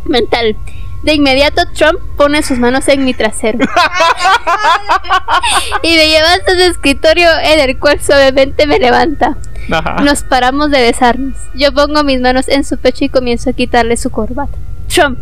Mental. 0.04 0.56
De 1.02 1.14
inmediato 1.14 1.62
Trump 1.74 1.98
pone 2.16 2.42
sus 2.42 2.58
manos 2.58 2.88
en 2.88 3.04
mi 3.04 3.12
trasero. 3.14 3.58
y 5.82 5.94
me 5.96 6.08
lleva 6.08 6.32
hasta 6.32 6.52
su 6.54 6.60
escritorio 6.70 7.28
en 7.44 7.60
el 7.60 7.78
cual 7.78 8.00
suavemente 8.00 8.66
me 8.66 8.78
levanta. 8.78 9.36
Ajá. 9.70 10.02
Nos 10.02 10.22
paramos 10.22 10.70
de 10.70 10.80
besarnos. 10.80 11.34
Yo 11.54 11.72
pongo 11.72 12.04
mis 12.04 12.20
manos 12.20 12.48
en 12.48 12.64
su 12.64 12.78
pecho 12.78 13.04
y 13.04 13.08
comienzo 13.08 13.50
a 13.50 13.52
quitarle 13.52 13.96
su 13.96 14.10
corbata. 14.10 14.56
Trump, 14.92 15.18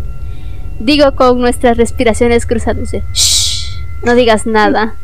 digo 0.79 1.15
con 1.15 1.41
nuestras 1.41 1.77
respiraciones 1.77 2.47
cruzándose. 2.47 3.03
Shh, 3.15 3.71
no 4.05 4.15
digas 4.15 4.47
nada. 4.47 4.95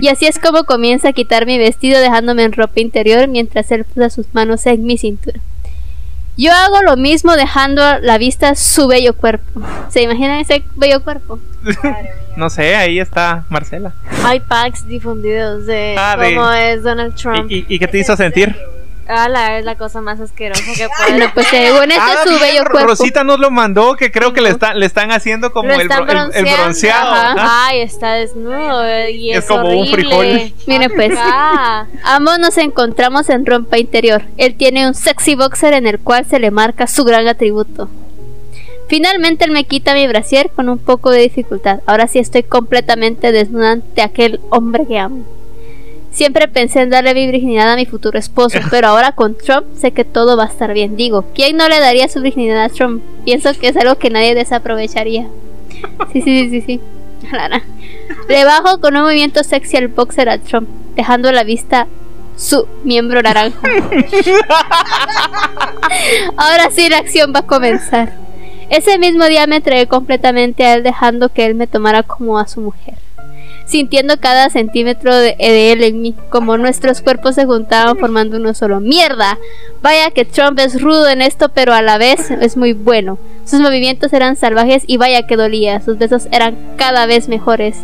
Y 0.00 0.08
así 0.08 0.26
es 0.26 0.38
como 0.38 0.64
comienza 0.64 1.08
a 1.10 1.12
quitar 1.12 1.46
mi 1.46 1.58
vestido 1.58 2.00
dejándome 2.00 2.42
en 2.44 2.52
ropa 2.52 2.80
interior 2.80 3.28
mientras 3.28 3.70
él 3.70 3.84
puso 3.84 4.10
sus 4.10 4.26
manos 4.34 4.66
en 4.66 4.84
mi 4.84 4.98
cintura. 4.98 5.38
Yo 6.36 6.50
hago 6.50 6.80
lo 6.82 6.96
mismo 6.96 7.36
dejando 7.36 7.82
a 7.84 7.98
la 7.98 8.16
vista 8.16 8.54
su 8.54 8.86
bello 8.88 9.14
cuerpo. 9.14 9.60
¿Se 9.90 10.02
imaginan 10.02 10.40
ese 10.40 10.62
bello 10.76 11.02
cuerpo? 11.02 11.38
No 12.34 12.48
sé, 12.48 12.74
ahí 12.74 12.98
está 12.98 13.44
Marcela. 13.50 13.92
Hay 14.24 14.40
packs 14.40 14.86
difundidos 14.88 15.66
de 15.66 15.94
Ah, 15.98 16.16
de- 16.18 16.34
cómo 16.34 16.50
es 16.50 16.82
Donald 16.82 17.14
Trump. 17.14 17.50
¿Y, 17.50 17.56
y, 17.58 17.66
y 17.68 17.78
qué 17.78 17.86
te 17.86 17.98
hizo 17.98 18.16
sentir? 18.16 18.56
Ala, 19.08 19.58
es 19.58 19.64
la 19.64 19.76
cosa 19.76 20.00
más 20.00 20.20
asquerosa 20.20 20.62
que 20.76 20.88
puede. 20.96 21.18
No, 21.18 21.32
pues 21.34 21.46
según 21.48 21.90
este 21.90 21.98
Ah, 22.00 22.14
es 22.24 22.30
su 22.32 22.38
bello 22.38 22.64
cuerpo. 22.70 22.88
Rosita 22.88 23.24
nos 23.24 23.38
lo 23.40 23.50
mandó, 23.50 23.96
que 23.96 24.10
creo 24.12 24.32
que 24.32 24.40
le, 24.40 24.50
está, 24.50 24.74
le 24.74 24.86
están 24.86 25.10
haciendo 25.10 25.52
como 25.52 25.70
el, 25.70 25.88
bro- 25.88 26.30
el- 26.32 26.44
bronceado. 26.44 27.10
Ajá. 27.12 27.66
Ay, 27.66 27.80
está 27.80 28.12
desnudo 28.14 28.84
eh, 28.86 29.10
y 29.10 29.32
es, 29.32 29.38
Es 29.38 29.44
como 29.46 29.68
un 29.68 29.88
horrible. 29.88 29.94
frijol. 29.94 30.52
Miren 30.66 30.90
pues. 30.94 31.12
Ajá. 31.18 31.88
Ambos 32.04 32.38
nos 32.38 32.56
encontramos 32.58 33.28
en 33.28 33.44
rompa 33.44 33.78
interior. 33.78 34.22
Él 34.36 34.54
tiene 34.56 34.86
un 34.86 34.94
sexy 34.94 35.34
boxer 35.34 35.74
en 35.74 35.86
el 35.86 35.98
cual 35.98 36.24
se 36.24 36.38
le 36.38 36.50
marca 36.50 36.86
su 36.86 37.04
gran 37.04 37.26
atributo. 37.28 37.88
Finalmente 38.88 39.44
él 39.44 39.50
me 39.52 39.64
quita 39.64 39.94
mi 39.94 40.06
brasier 40.06 40.50
con 40.50 40.68
un 40.68 40.78
poco 40.78 41.10
de 41.10 41.20
dificultad. 41.20 41.80
Ahora 41.86 42.06
sí 42.08 42.18
estoy 42.18 42.42
completamente 42.42 43.32
desnuda 43.32 43.72
ante 43.72 44.02
aquel 44.02 44.40
hombre 44.50 44.86
que 44.86 44.98
amo. 44.98 45.24
Siempre 46.12 46.46
pensé 46.46 46.82
en 46.82 46.90
darle 46.90 47.14
mi 47.14 47.26
virginidad 47.26 47.72
a 47.72 47.76
mi 47.76 47.86
futuro 47.86 48.18
esposo, 48.18 48.58
pero 48.70 48.88
ahora 48.88 49.12
con 49.12 49.36
Trump 49.36 49.66
sé 49.74 49.92
que 49.92 50.04
todo 50.04 50.36
va 50.36 50.44
a 50.44 50.48
estar 50.48 50.72
bien. 50.74 50.96
Digo, 50.96 51.24
¿quién 51.34 51.56
no 51.56 51.68
le 51.68 51.80
daría 51.80 52.08
su 52.08 52.20
virginidad 52.20 52.64
a 52.64 52.68
Trump? 52.68 53.02
Pienso 53.24 53.52
que 53.58 53.68
es 53.68 53.76
algo 53.76 53.96
que 53.96 54.10
nadie 54.10 54.34
desaprovecharía. 54.34 55.26
Sí, 56.12 56.22
sí, 56.22 56.22
sí, 56.22 56.50
sí, 56.50 56.60
sí. 56.60 56.80
Le 58.28 58.44
bajo 58.44 58.80
con 58.80 58.96
un 58.96 59.02
movimiento 59.02 59.42
sexy 59.42 59.76
al 59.76 59.88
boxer 59.88 60.28
a 60.28 60.38
Trump, 60.38 60.68
dejando 60.94 61.28
a 61.28 61.32
la 61.32 61.44
vista 61.44 61.86
su 62.36 62.66
miembro 62.84 63.22
naranja. 63.22 63.58
Ahora 66.36 66.70
sí 66.70 66.88
la 66.88 66.98
acción 66.98 67.32
va 67.34 67.40
a 67.40 67.46
comenzar. 67.46 68.12
Ese 68.70 68.98
mismo 68.98 69.24
día 69.26 69.46
me 69.46 69.56
entregué 69.56 69.86
completamente 69.86 70.64
a 70.64 70.74
él 70.74 70.82
dejando 70.82 71.28
que 71.28 71.44
él 71.46 71.54
me 71.54 71.66
tomara 71.66 72.02
como 72.02 72.38
a 72.38 72.46
su 72.46 72.60
mujer. 72.60 73.01
Sintiendo 73.72 74.20
cada 74.20 74.50
centímetro 74.50 75.16
de, 75.16 75.34
de 75.38 75.72
él 75.72 75.82
en 75.82 76.02
mí, 76.02 76.14
como 76.28 76.58
nuestros 76.58 77.00
cuerpos 77.00 77.36
se 77.36 77.46
juntaban 77.46 77.96
formando 77.96 78.36
uno 78.36 78.52
solo. 78.52 78.80
¡Mierda! 78.80 79.38
Vaya 79.80 80.10
que 80.10 80.26
Trump 80.26 80.58
es 80.58 80.82
rudo 80.82 81.08
en 81.08 81.22
esto, 81.22 81.48
pero 81.48 81.72
a 81.72 81.80
la 81.80 81.96
vez 81.96 82.30
es 82.30 82.58
muy 82.58 82.74
bueno. 82.74 83.18
Sus 83.46 83.60
movimientos 83.60 84.12
eran 84.12 84.36
salvajes 84.36 84.82
y 84.86 84.98
vaya 84.98 85.26
que 85.26 85.36
dolía. 85.36 85.80
Sus 85.80 85.96
besos 85.96 86.28
eran 86.32 86.54
cada 86.76 87.06
vez 87.06 87.30
mejores. 87.30 87.78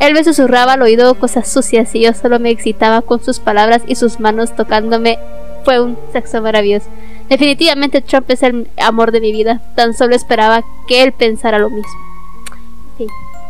Él 0.00 0.12
me 0.12 0.24
susurraba 0.24 0.72
al 0.72 0.82
oído 0.82 1.14
cosas 1.14 1.48
sucias 1.48 1.94
y 1.94 2.00
yo 2.00 2.14
solo 2.14 2.40
me 2.40 2.50
excitaba 2.50 3.02
con 3.02 3.22
sus 3.22 3.38
palabras 3.38 3.82
y 3.86 3.94
sus 3.94 4.18
manos 4.18 4.56
tocándome. 4.56 5.20
Fue 5.64 5.80
un 5.80 5.96
sexo 6.12 6.42
maravilloso. 6.42 6.88
Definitivamente 7.28 8.00
Trump 8.00 8.28
es 8.28 8.42
el 8.42 8.66
amor 8.76 9.12
de 9.12 9.20
mi 9.20 9.30
vida. 9.30 9.62
Tan 9.76 9.94
solo 9.94 10.16
esperaba 10.16 10.64
que 10.88 11.04
él 11.04 11.12
pensara 11.12 11.60
lo 11.60 11.70
mismo. 11.70 11.92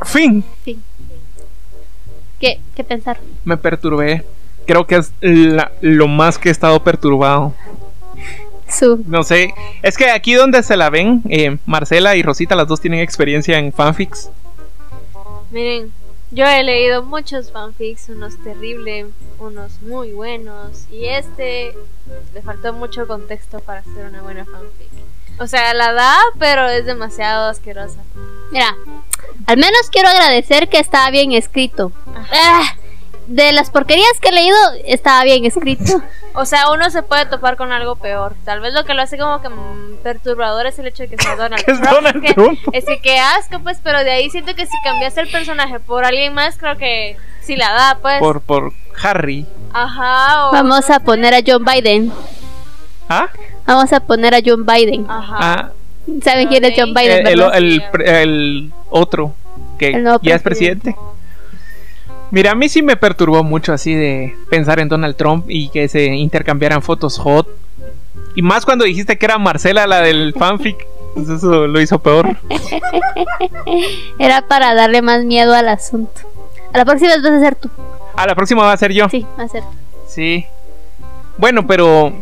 Fin. 0.04 0.44
¿Qué, 2.40 2.60
qué 2.74 2.84
pensar? 2.84 3.18
Me 3.44 3.56
perturbé. 3.56 4.24
Creo 4.66 4.86
que 4.86 4.96
es 4.96 5.12
la- 5.20 5.72
lo 5.80 6.08
más 6.08 6.38
que 6.38 6.48
he 6.48 6.52
estado 6.52 6.82
perturbado. 6.82 7.54
Su. 8.68 9.02
No 9.06 9.22
sé. 9.22 9.54
Es 9.82 9.96
que 9.96 10.10
aquí 10.10 10.34
donde 10.34 10.62
se 10.62 10.76
la 10.76 10.90
ven, 10.90 11.22
eh, 11.30 11.56
Marcela 11.64 12.16
y 12.16 12.22
Rosita, 12.22 12.54
las 12.54 12.68
dos 12.68 12.80
tienen 12.80 13.00
experiencia 13.00 13.58
en 13.58 13.72
fanfics. 13.72 14.30
Miren, 15.50 15.90
yo 16.30 16.44
he 16.46 16.62
leído 16.62 17.02
muchos 17.02 17.50
fanfics, 17.50 18.10
unos 18.10 18.36
terribles, 18.44 19.06
unos 19.38 19.80
muy 19.80 20.12
buenos, 20.12 20.84
y 20.92 21.06
este 21.06 21.72
le 22.34 22.42
faltó 22.42 22.74
mucho 22.74 23.06
contexto 23.06 23.60
para 23.60 23.80
hacer 23.80 24.06
una 24.06 24.20
buena 24.20 24.44
fanfic. 24.44 24.87
O 25.40 25.46
sea, 25.46 25.72
la 25.74 25.92
da, 25.92 26.16
pero 26.38 26.68
es 26.68 26.86
demasiado 26.86 27.48
asquerosa. 27.48 27.98
Mira, 28.50 28.74
al 29.46 29.56
menos 29.56 29.88
quiero 29.90 30.08
agradecer 30.08 30.68
que 30.68 30.78
estaba 30.78 31.10
bien 31.10 31.32
escrito. 31.32 31.92
Ah, 32.32 32.74
de 33.28 33.52
las 33.52 33.70
porquerías 33.70 34.18
que 34.20 34.28
he 34.28 34.32
leído, 34.32 34.56
estaba 34.86 35.22
bien 35.24 35.44
escrito. 35.44 36.02
O 36.34 36.44
sea, 36.44 36.70
uno 36.70 36.88
se 36.90 37.02
puede 37.02 37.26
topar 37.26 37.56
con 37.56 37.72
algo 37.72 37.96
peor. 37.96 38.34
Tal 38.44 38.60
vez 38.60 38.72
lo 38.72 38.84
que 38.84 38.94
lo 38.94 39.02
hace 39.02 39.18
como 39.18 39.42
que 39.42 39.48
mm, 39.48 39.98
perturbador 40.02 40.66
es 40.66 40.78
el 40.78 40.86
hecho 40.86 41.02
de 41.02 41.08
que 41.08 41.22
sea 41.22 41.36
Donald 41.36 41.64
Que 41.64 41.72
es 41.72 41.80
Trump. 41.80 41.94
Donald 41.94 42.16
es 42.16 42.22
que, 42.22 42.34
Trump. 42.34 42.58
Es 42.72 42.84
que 42.84 43.00
qué 43.00 43.18
asco, 43.18 43.60
pues, 43.60 43.80
pero 43.82 43.98
de 44.04 44.10
ahí 44.10 44.30
siento 44.30 44.54
que 44.54 44.66
si 44.66 44.72
cambiaste 44.82 45.20
el 45.20 45.30
personaje 45.30 45.78
por 45.80 46.04
alguien 46.04 46.34
más, 46.34 46.56
creo 46.56 46.76
que 46.76 47.16
sí 47.42 47.56
la 47.56 47.72
da, 47.72 47.98
pues. 48.00 48.18
Por, 48.18 48.40
por 48.40 48.72
Harry. 49.02 49.46
Ajá, 49.72 50.48
o... 50.48 50.52
Vamos 50.52 50.88
a 50.90 51.00
poner 51.00 51.34
a 51.34 51.40
John 51.46 51.64
Biden. 51.64 52.12
¿Ah? 53.08 53.28
Vamos 53.68 53.92
a 53.92 54.00
poner 54.00 54.34
a 54.34 54.38
John 54.44 54.64
Biden. 54.66 55.06
Ajá. 55.08 55.36
Ah, 55.38 55.70
¿Saben 56.24 56.48
quién 56.48 56.64
es 56.64 56.72
John 56.76 56.94
Biden? 56.94 57.26
el, 57.26 57.32
el, 57.34 57.38
verdad? 57.38 57.56
el- 57.58 57.82
el 58.16 58.72
otro, 58.90 59.34
que 59.78 60.02
ya 60.22 60.34
es 60.34 60.42
presidente. 60.42 60.96
Mira, 62.30 62.50
a 62.50 62.54
mí 62.54 62.68
sí 62.68 62.82
me 62.82 62.96
perturbó 62.96 63.42
mucho 63.44 63.72
así 63.72 63.94
de 63.94 64.34
pensar 64.50 64.80
en 64.80 64.88
Donald 64.88 65.16
Trump 65.16 65.46
y 65.48 65.68
que 65.70 65.88
se 65.88 66.04
intercambiaran 66.06 66.82
fotos 66.82 67.18
hot. 67.18 67.46
Y 68.34 68.42
más 68.42 68.64
cuando 68.64 68.84
dijiste 68.84 69.16
que 69.18 69.26
era 69.26 69.38
Marcela 69.38 69.86
la 69.86 70.00
del 70.00 70.34
fanfic. 70.36 70.86
Pues 71.14 71.28
eso 71.28 71.66
lo 71.66 71.80
hizo 71.80 71.98
peor. 71.98 72.36
Era 74.18 74.42
para 74.42 74.74
darle 74.74 75.02
más 75.02 75.24
miedo 75.24 75.54
al 75.54 75.68
asunto. 75.68 76.20
A 76.72 76.78
la 76.78 76.84
próxima 76.84 77.14
vez 77.14 77.22
vas 77.22 77.32
a 77.32 77.40
ser 77.40 77.54
tú. 77.56 77.70
A 78.16 78.26
la 78.26 78.34
próxima 78.34 78.62
va 78.62 78.72
a 78.72 78.76
ser 78.76 78.92
yo. 78.92 79.08
Sí, 79.08 79.26
va 79.38 79.44
a 79.44 79.48
ser 79.48 79.62
tú. 79.62 79.68
Sí. 80.06 80.44
Bueno, 81.38 81.66
pero 81.66 82.12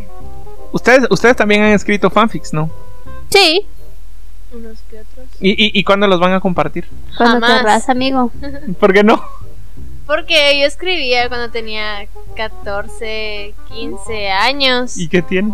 ustedes 0.77 1.07
ustedes 1.11 1.37
también 1.37 1.63
han 1.63 1.73
escrito 1.73 2.11
fanfics, 2.11 2.53
¿no? 2.53 2.71
Sí, 3.31 3.67
Unos 4.53 4.79
que 4.89 5.01
otros. 5.01 5.27
¿Y, 5.41 5.51
y, 5.51 5.79
y 5.79 5.85
cuándo 5.85 6.07
los 6.07 6.21
van 6.21 6.33
a 6.33 6.41
compartir? 6.41 6.87
cuando 7.17 7.45
querrás, 7.47 7.89
amigo. 7.89 8.31
¿Por 8.81 8.93
qué 8.93 9.03
no? 9.03 9.23
Porque 10.07 10.59
yo 10.61 10.67
escribía 10.67 11.29
cuando 11.29 11.51
tenía 11.51 12.07
14, 12.37 13.55
15 13.75 14.31
años. 14.31 14.97
¿Y 14.97 15.09
qué 15.09 15.21
tiene? 15.23 15.53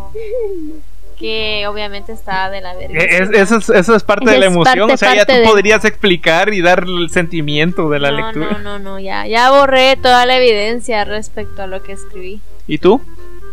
Que 1.19 1.67
obviamente 1.69 2.13
estaba 2.13 2.51
de 2.51 2.61
la 2.61 2.75
verga. 2.75 3.01
Eh, 3.01 3.23
es- 3.23 3.31
eso, 3.31 3.57
es, 3.59 3.69
eso 3.71 3.95
es 3.95 4.03
parte 4.03 4.25
Esa 4.25 4.33
de 4.35 4.39
la 4.41 4.47
emoción. 4.47 4.89
parte- 4.89 4.93
o 4.95 4.97
sea, 4.97 5.15
ya 5.15 5.25
tú 5.25 5.33
de- 5.33 5.43
podrías 5.45 5.85
explicar 5.85 6.53
y 6.53 6.61
dar 6.61 6.85
el 6.87 7.09
sentimiento 7.11 7.89
de 7.89 7.99
la 8.01 8.11
no, 8.11 8.17
lectura. 8.19 8.59
No, 8.59 8.59
no, 8.59 8.79
no, 8.79 8.99
ya, 9.01 9.27
ya 9.27 9.51
borré 9.51 9.97
toda 9.97 10.27
la 10.27 10.37
evidencia 10.37 11.05
respecto 11.05 11.63
a 11.63 11.67
lo 11.67 11.83
que 11.83 11.93
escribí. 11.93 12.41
¿Y 12.67 12.79
tú? 12.79 13.01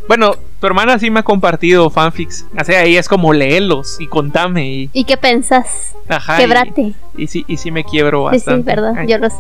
Bueno, 0.08 0.36
tu 0.60 0.68
hermana 0.68 1.00
sí 1.00 1.10
me 1.10 1.20
ha 1.22 1.24
compartido 1.24 1.90
fanfics. 1.90 2.46
O 2.60 2.64
sea, 2.64 2.82
ahí 2.82 2.98
es 2.98 3.08
como 3.08 3.34
léelos 3.34 3.98
y 4.00 4.08
contame. 4.08 4.68
Y, 4.68 4.90
¿Y 4.94 5.04
qué 5.06 5.18
pensás? 5.18 5.94
ajá, 6.08 6.38
Quebrate. 6.38 6.82
Y, 6.82 7.24
y 7.24 7.28
sí, 7.28 7.46
y 7.48 7.58
sí 7.58 7.72
me 7.72 7.84
quiebro 7.84 8.28
Sí, 8.30 8.36
bastante. 8.38 8.72
sí, 8.72 8.76
verdad, 8.76 8.94
Ay, 8.98 9.08
yo 9.08 9.18
lo 9.18 9.30
sé. 9.30 9.38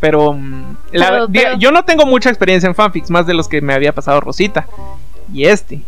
Pero, 0.00 0.32
mm, 0.32 0.76
la- 0.92 1.08
Pero- 1.10 1.28
pero- 1.32 1.58
yo 1.58 1.72
no 1.72 1.84
tengo 1.84 2.06
mucha 2.06 2.28
experiencia 2.28 2.68
en 2.68 2.74
fanfics, 2.74 3.10
más 3.10 3.26
de 3.26 3.34
los 3.34 3.48
que 3.48 3.60
me 3.60 3.74
había 3.74 3.92
pasado 3.92 4.20
Rosita. 4.20 4.66
Y 5.32 5.44
este. 5.46 5.80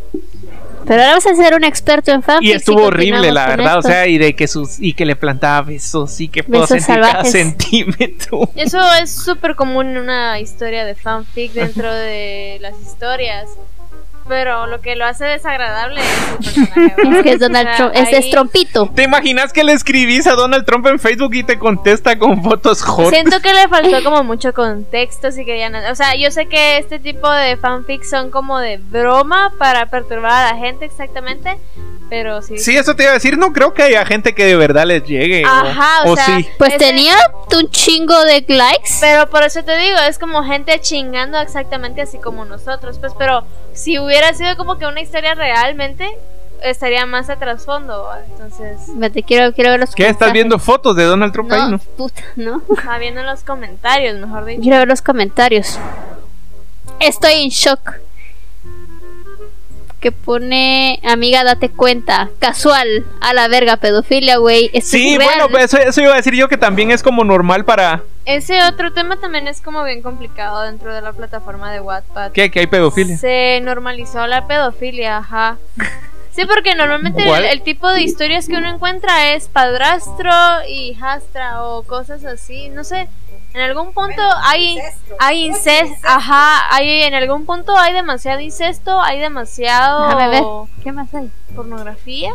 Pero 0.86 1.02
ahora 1.02 1.14
vas 1.14 1.26
a 1.26 1.34
ser 1.36 1.54
un 1.54 1.62
experto 1.62 2.10
en 2.10 2.22
fanfics. 2.22 2.50
Y 2.50 2.52
estuvo 2.56 2.82
horrible, 2.86 3.18
continuamos 3.28 3.34
la 3.34 3.46
verdad. 3.48 3.76
esto. 3.76 3.78
O 3.78 3.82
sea, 3.92 4.06
y 4.08 4.18
de 4.18 4.34
que 4.34 4.48
sus. 4.48 4.80
Y 4.80 4.94
que 4.94 5.06
le 5.06 5.14
plantaba 5.14 5.62
besos 5.62 6.20
y 6.20 6.28
que 6.28 6.42
puedo 6.42 6.62
Besos 6.62 6.78
sentir 6.82 6.94
cada 7.02 7.06
salvajes. 7.24 7.32
centímetro. 7.32 8.50
Eso 8.56 8.80
es 9.00 9.10
súper 9.14 9.54
común 9.54 9.90
en 9.90 9.98
una 9.98 10.40
historia 10.40 10.84
de 10.84 10.94
fanfic 10.96 11.52
dentro 11.52 11.92
de 11.92 12.58
las 12.60 12.74
historias. 12.80 13.48
Pero 14.28 14.66
lo 14.66 14.80
que 14.80 14.94
lo 14.96 15.04
hace 15.06 15.24
desagradable 15.24 16.00
es 16.00 16.06
personaje. 16.54 16.94
¿verdad? 16.96 17.16
Es 17.16 17.22
que 17.22 17.30
es 17.32 17.38
Donald 17.40 17.68
O 17.68 17.76
sea, 17.76 17.90
Trump, 17.92 18.08
es, 18.12 18.30
trompito. 18.30 18.90
¿Te 18.94 19.02
imaginas 19.02 19.52
que 19.52 19.64
le 19.64 19.72
escribís 19.72 20.26
a 20.26 20.34
Donald 20.34 20.64
Trump 20.64 20.86
en 20.86 20.98
Facebook 20.98 21.34
y 21.34 21.42
te 21.42 21.58
contesta 21.58 22.18
con 22.18 22.42
fotos 22.42 22.82
hot? 22.82 23.10
Siento 23.10 23.40
que 23.40 23.52
le 23.52 23.66
faltó 23.68 24.02
como 24.04 24.22
mucho 24.22 24.52
contexto 24.54 25.32
si 25.32 25.44
querían, 25.44 25.74
o 25.74 25.94
sea, 25.94 26.14
yo 26.14 26.30
sé 26.30 26.46
que 26.46 26.78
este 26.78 26.98
tipo 26.98 27.30
de 27.30 27.56
fanfics 27.56 28.08
son 28.10 28.30
como 28.30 28.58
de 28.58 28.78
broma 28.78 29.52
para 29.58 29.86
perturbar 29.86 30.30
a 30.46 30.52
la 30.52 30.58
gente 30.58 30.84
exactamente, 30.84 31.58
Pero 32.08 32.42
sí. 32.42 32.58
Sí, 32.58 32.76
eso 32.76 32.94
te 32.96 33.04
iba 33.04 33.12
a 33.12 33.14
decir, 33.14 33.38
no 33.38 33.52
creo 33.52 33.72
que 33.72 33.82
haya 33.84 34.04
gente 34.04 34.34
que 34.34 34.44
de 34.44 34.56
verdad 34.56 34.84
les 34.84 35.04
llegue. 35.04 35.44
o- 35.44 35.48
Ajá, 35.48 36.02
o, 36.04 36.12
o, 36.12 36.16
sea, 36.16 36.26
sí. 36.38 36.48
Pues 36.58 36.70
ese- 36.74 36.84
tenía 36.84 37.14
un 37.56 37.70
chingo 37.70 38.20
de 38.24 38.44
likes. 38.48 38.90
Pero 39.00 39.30
por 39.30 39.42
eso 39.44 39.62
te 39.62 39.76
digo, 39.78 39.96
es 40.08 40.18
como 40.18 40.42
gente 40.42 40.78
chingando 40.80 41.38
exactamente 41.40 42.02
así 42.02 42.18
como 42.18 42.44
nosotros. 42.44 42.98
Pues, 42.98 43.12
pero 43.16 43.44
si 43.80 43.98
hubiera 43.98 44.34
sido 44.34 44.56
como 44.56 44.76
que 44.78 44.86
una 44.86 45.00
historia 45.00 45.34
realmente, 45.34 46.06
estaría 46.62 47.06
más 47.06 47.30
a 47.30 47.36
trasfondo. 47.36 48.08
Entonces, 48.30 48.78
Vete, 48.94 49.22
quiero, 49.22 49.52
quiero 49.54 49.70
ver 49.70 49.80
los 49.80 49.94
¿Qué? 49.94 50.08
¿Estás 50.08 50.32
viendo 50.32 50.58
fotos 50.58 50.94
de 50.96 51.04
Donald 51.04 51.32
Trump 51.32 51.50
ahí, 51.52 51.60
No, 51.62 51.68
no? 51.70 51.78
puta, 51.78 52.22
no. 52.36 52.62
estaba 52.76 52.98
viendo 52.98 53.20
en 53.20 53.26
los 53.26 53.42
comentarios, 53.42 54.16
mejor 54.18 54.44
dicho. 54.44 54.60
Quiero 54.62 54.78
ver 54.78 54.88
los 54.88 55.00
comentarios. 55.02 55.78
Estoy 56.98 57.44
en 57.44 57.48
shock. 57.48 57.94
Que 60.00 60.12
pone, 60.12 61.00
amiga, 61.04 61.44
date 61.44 61.68
cuenta. 61.68 62.30
Casual, 62.38 63.04
a 63.20 63.34
la 63.34 63.48
verga, 63.48 63.76
pedofilia, 63.76 64.38
güey. 64.38 64.70
Sí, 64.82 65.16
bueno, 65.16 65.48
pues 65.50 65.64
eso, 65.64 65.78
eso 65.78 66.00
iba 66.00 66.14
a 66.14 66.16
decir 66.16 66.34
yo 66.34 66.48
que 66.48 66.56
también 66.56 66.90
es 66.90 67.02
como 67.02 67.22
normal 67.22 67.64
para... 67.64 68.02
Ese 68.24 68.62
otro 68.62 68.92
tema 68.92 69.18
también 69.18 69.48
es 69.48 69.60
como 69.60 69.82
bien 69.84 70.02
complicado 70.02 70.62
dentro 70.62 70.94
de 70.94 71.00
la 71.00 71.12
plataforma 71.12 71.72
de 71.72 71.80
Wattpad. 71.80 72.32
¿Qué? 72.32 72.50
Que 72.50 72.60
hay 72.60 72.66
pedofilia. 72.66 73.16
Se 73.16 73.60
normalizó 73.62 74.26
la 74.26 74.46
pedofilia, 74.46 75.18
ajá. 75.18 75.58
Sí, 76.32 76.46
porque 76.46 76.76
normalmente 76.76 77.24
el 77.50 77.62
tipo 77.62 77.88
de 77.88 78.02
historias 78.02 78.46
que 78.46 78.56
uno 78.56 78.70
encuentra 78.70 79.32
es 79.32 79.48
padrastro 79.48 80.30
y 80.68 80.90
hijastra 80.90 81.64
o 81.64 81.82
cosas 81.82 82.24
así, 82.24 82.68
no 82.68 82.84
sé. 82.84 83.08
En 83.52 83.60
algún 83.62 83.92
punto 83.92 84.22
hay 84.42 84.78
hay 85.18 85.46
incesto, 85.46 86.06
ajá, 86.06 86.74
hay 86.74 87.02
en 87.02 87.14
algún 87.14 87.46
punto 87.46 87.76
hay 87.76 87.92
demasiado 87.92 88.40
incesto, 88.40 89.00
hay 89.00 89.18
demasiado 89.18 90.16
ver. 90.16 90.42
¿Qué 90.82 90.92
más 90.92 91.12
hay? 91.14 91.30
Pornografía, 91.50 92.32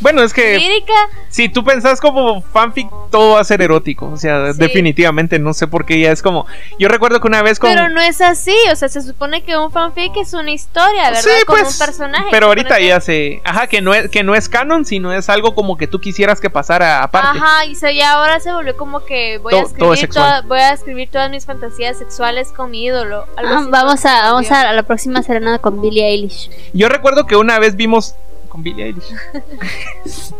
Bueno, 0.00 0.22
es 0.22 0.32
que 0.32 0.58
lírica, 0.58 0.92
si 1.28 1.48
tú 1.48 1.64
pensás 1.64 2.00
como 2.00 2.42
fanfic, 2.42 2.88
todo 3.10 3.34
va 3.34 3.40
a 3.40 3.44
ser 3.44 3.62
erótico. 3.62 4.06
O 4.06 4.16
sea, 4.16 4.52
Sí. 4.52 4.58
definitivamente, 4.58 5.38
no 5.38 5.54
sé 5.54 5.66
por 5.66 5.84
qué 5.86 6.00
ya 6.00 6.10
es 6.12 6.22
como... 6.22 6.46
Yo 6.78 6.88
recuerdo 6.88 7.20
que 7.20 7.26
una 7.28 7.42
vez 7.42 7.58
con... 7.58 7.70
pero 7.70 7.88
no 7.88 8.00
es 8.00 8.20
así, 8.20 8.56
o 8.72 8.76
sea, 8.76 8.88
se 8.88 9.02
supone 9.02 9.42
que 9.44 9.56
un 9.56 9.70
fanfic 9.70 10.16
es 10.16 10.32
una 10.34 10.50
historia, 10.50 11.04
¿verdad? 11.10 11.20
Sí, 11.22 11.30
Como 11.46 11.60
pues, 11.60 11.72
un 11.80 11.86
personaje. 11.86 12.26
pero 12.30 12.46
ahorita 12.46 12.80
ya 12.80 13.00
se... 13.00 13.40
Ajá, 13.44 13.66
que 13.66 13.80
no, 13.80 13.94
es, 13.94 14.08
que 14.10 14.22
no 14.22 14.34
es 14.34 14.48
canon, 14.48 14.84
sino 14.84 15.12
es 15.12 15.28
algo 15.28 15.54
como 15.54 15.76
que 15.76 15.86
tú 15.86 16.00
quisieras 16.00 16.40
que 16.40 16.50
pasara 16.50 17.02
aparte. 17.02 17.38
Ajá, 17.38 17.64
y 17.66 17.74
se, 17.74 17.94
ya 17.94 18.12
ahora 18.12 18.40
se 18.40 18.52
volvió 18.52 18.76
como 18.76 19.04
que 19.04 19.38
voy 19.38 19.54
a 19.54 19.62
Todo- 19.62 19.72
todo 19.78 19.92
es 19.94 20.02
escribir 20.02 20.14
toda- 20.14 20.40
voy 20.42 20.58
a 20.60 20.72
escribir 20.72 21.08
todas 21.10 21.30
mis 21.30 21.46
fantasías 21.46 21.98
sexuales 21.98 22.52
con 22.52 22.70
mi 22.70 22.84
ídolo. 22.84 23.26
algo 23.36 23.54
Ah, 23.54 23.58
así 23.60 23.70
vamos 23.70 24.04
a, 24.04 24.22
vamos 24.32 24.50
a 24.50 24.72
la 24.72 24.82
próxima 24.82 25.22
serenata 25.22 25.58
con 25.60 25.80
Billie 25.80 26.06
Eilish. 26.06 26.50
Yo 26.72 26.88
recuerdo 26.88 27.26
que 27.26 27.36
una 27.36 27.58
vez 27.58 27.76
vimos... 27.76 28.14
Con 28.54 28.62
Billie 28.62 28.84
Eilish. 28.84 29.12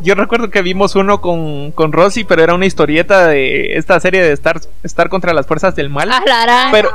Yo 0.00 0.14
recuerdo 0.14 0.48
que 0.48 0.62
vimos 0.62 0.94
uno 0.94 1.20
con, 1.20 1.72
con 1.72 1.90
Rosy, 1.90 2.22
pero 2.22 2.44
era 2.44 2.54
una 2.54 2.64
historieta 2.64 3.26
de 3.26 3.76
esta 3.76 3.98
serie 3.98 4.22
de 4.22 4.30
estar, 4.30 4.60
estar 4.84 5.08
contra 5.08 5.34
las 5.34 5.48
fuerzas 5.48 5.74
del 5.74 5.90
mal. 5.90 6.12
Ah, 6.12 6.68
pero, 6.70 6.90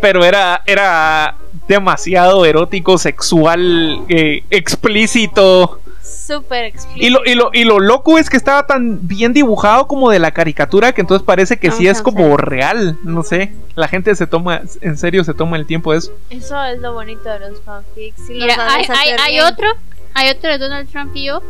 pero 0.00 0.24
era, 0.24 0.62
era 0.64 1.36
demasiado 1.68 2.46
erótico, 2.46 2.96
sexual, 2.96 4.06
eh, 4.08 4.42
explícito. 4.48 5.80
Súper 6.02 6.64
explícito. 6.64 7.04
Y 7.04 7.10
lo, 7.10 7.20
y, 7.26 7.34
lo, 7.34 7.50
y 7.52 7.64
lo 7.64 7.78
loco 7.78 8.16
es 8.16 8.30
que 8.30 8.38
estaba 8.38 8.66
tan 8.66 9.06
bien 9.06 9.34
dibujado 9.34 9.86
como 9.86 10.10
de 10.10 10.18
la 10.18 10.30
caricatura 10.30 10.92
que 10.94 11.02
entonces 11.02 11.26
parece 11.26 11.58
que 11.58 11.72
sí 11.72 11.84
Vamos 11.84 11.98
es 11.98 12.02
como 12.02 12.38
real. 12.38 12.96
No 13.04 13.22
sé. 13.22 13.52
La 13.74 13.86
gente 13.86 14.14
se 14.14 14.26
toma, 14.26 14.62
en 14.80 14.96
serio, 14.96 15.24
se 15.24 15.34
toma 15.34 15.58
el 15.58 15.66
tiempo 15.66 15.92
de 15.92 15.98
eso. 15.98 16.12
Eso 16.30 16.64
es 16.64 16.80
lo 16.80 16.94
bonito 16.94 17.28
de 17.28 17.50
los 17.50 17.60
fanfics. 17.60 18.26
si 18.26 18.32
Mira, 18.32 18.56
hay, 18.66 18.86
hay, 18.88 19.10
hay 19.20 19.40
otro, 19.40 19.68
hay 20.14 20.30
otro 20.30 20.50
de 20.50 20.58
Donald 20.58 20.88
Trump 20.90 21.14
y 21.14 21.24
yo, 21.24 21.42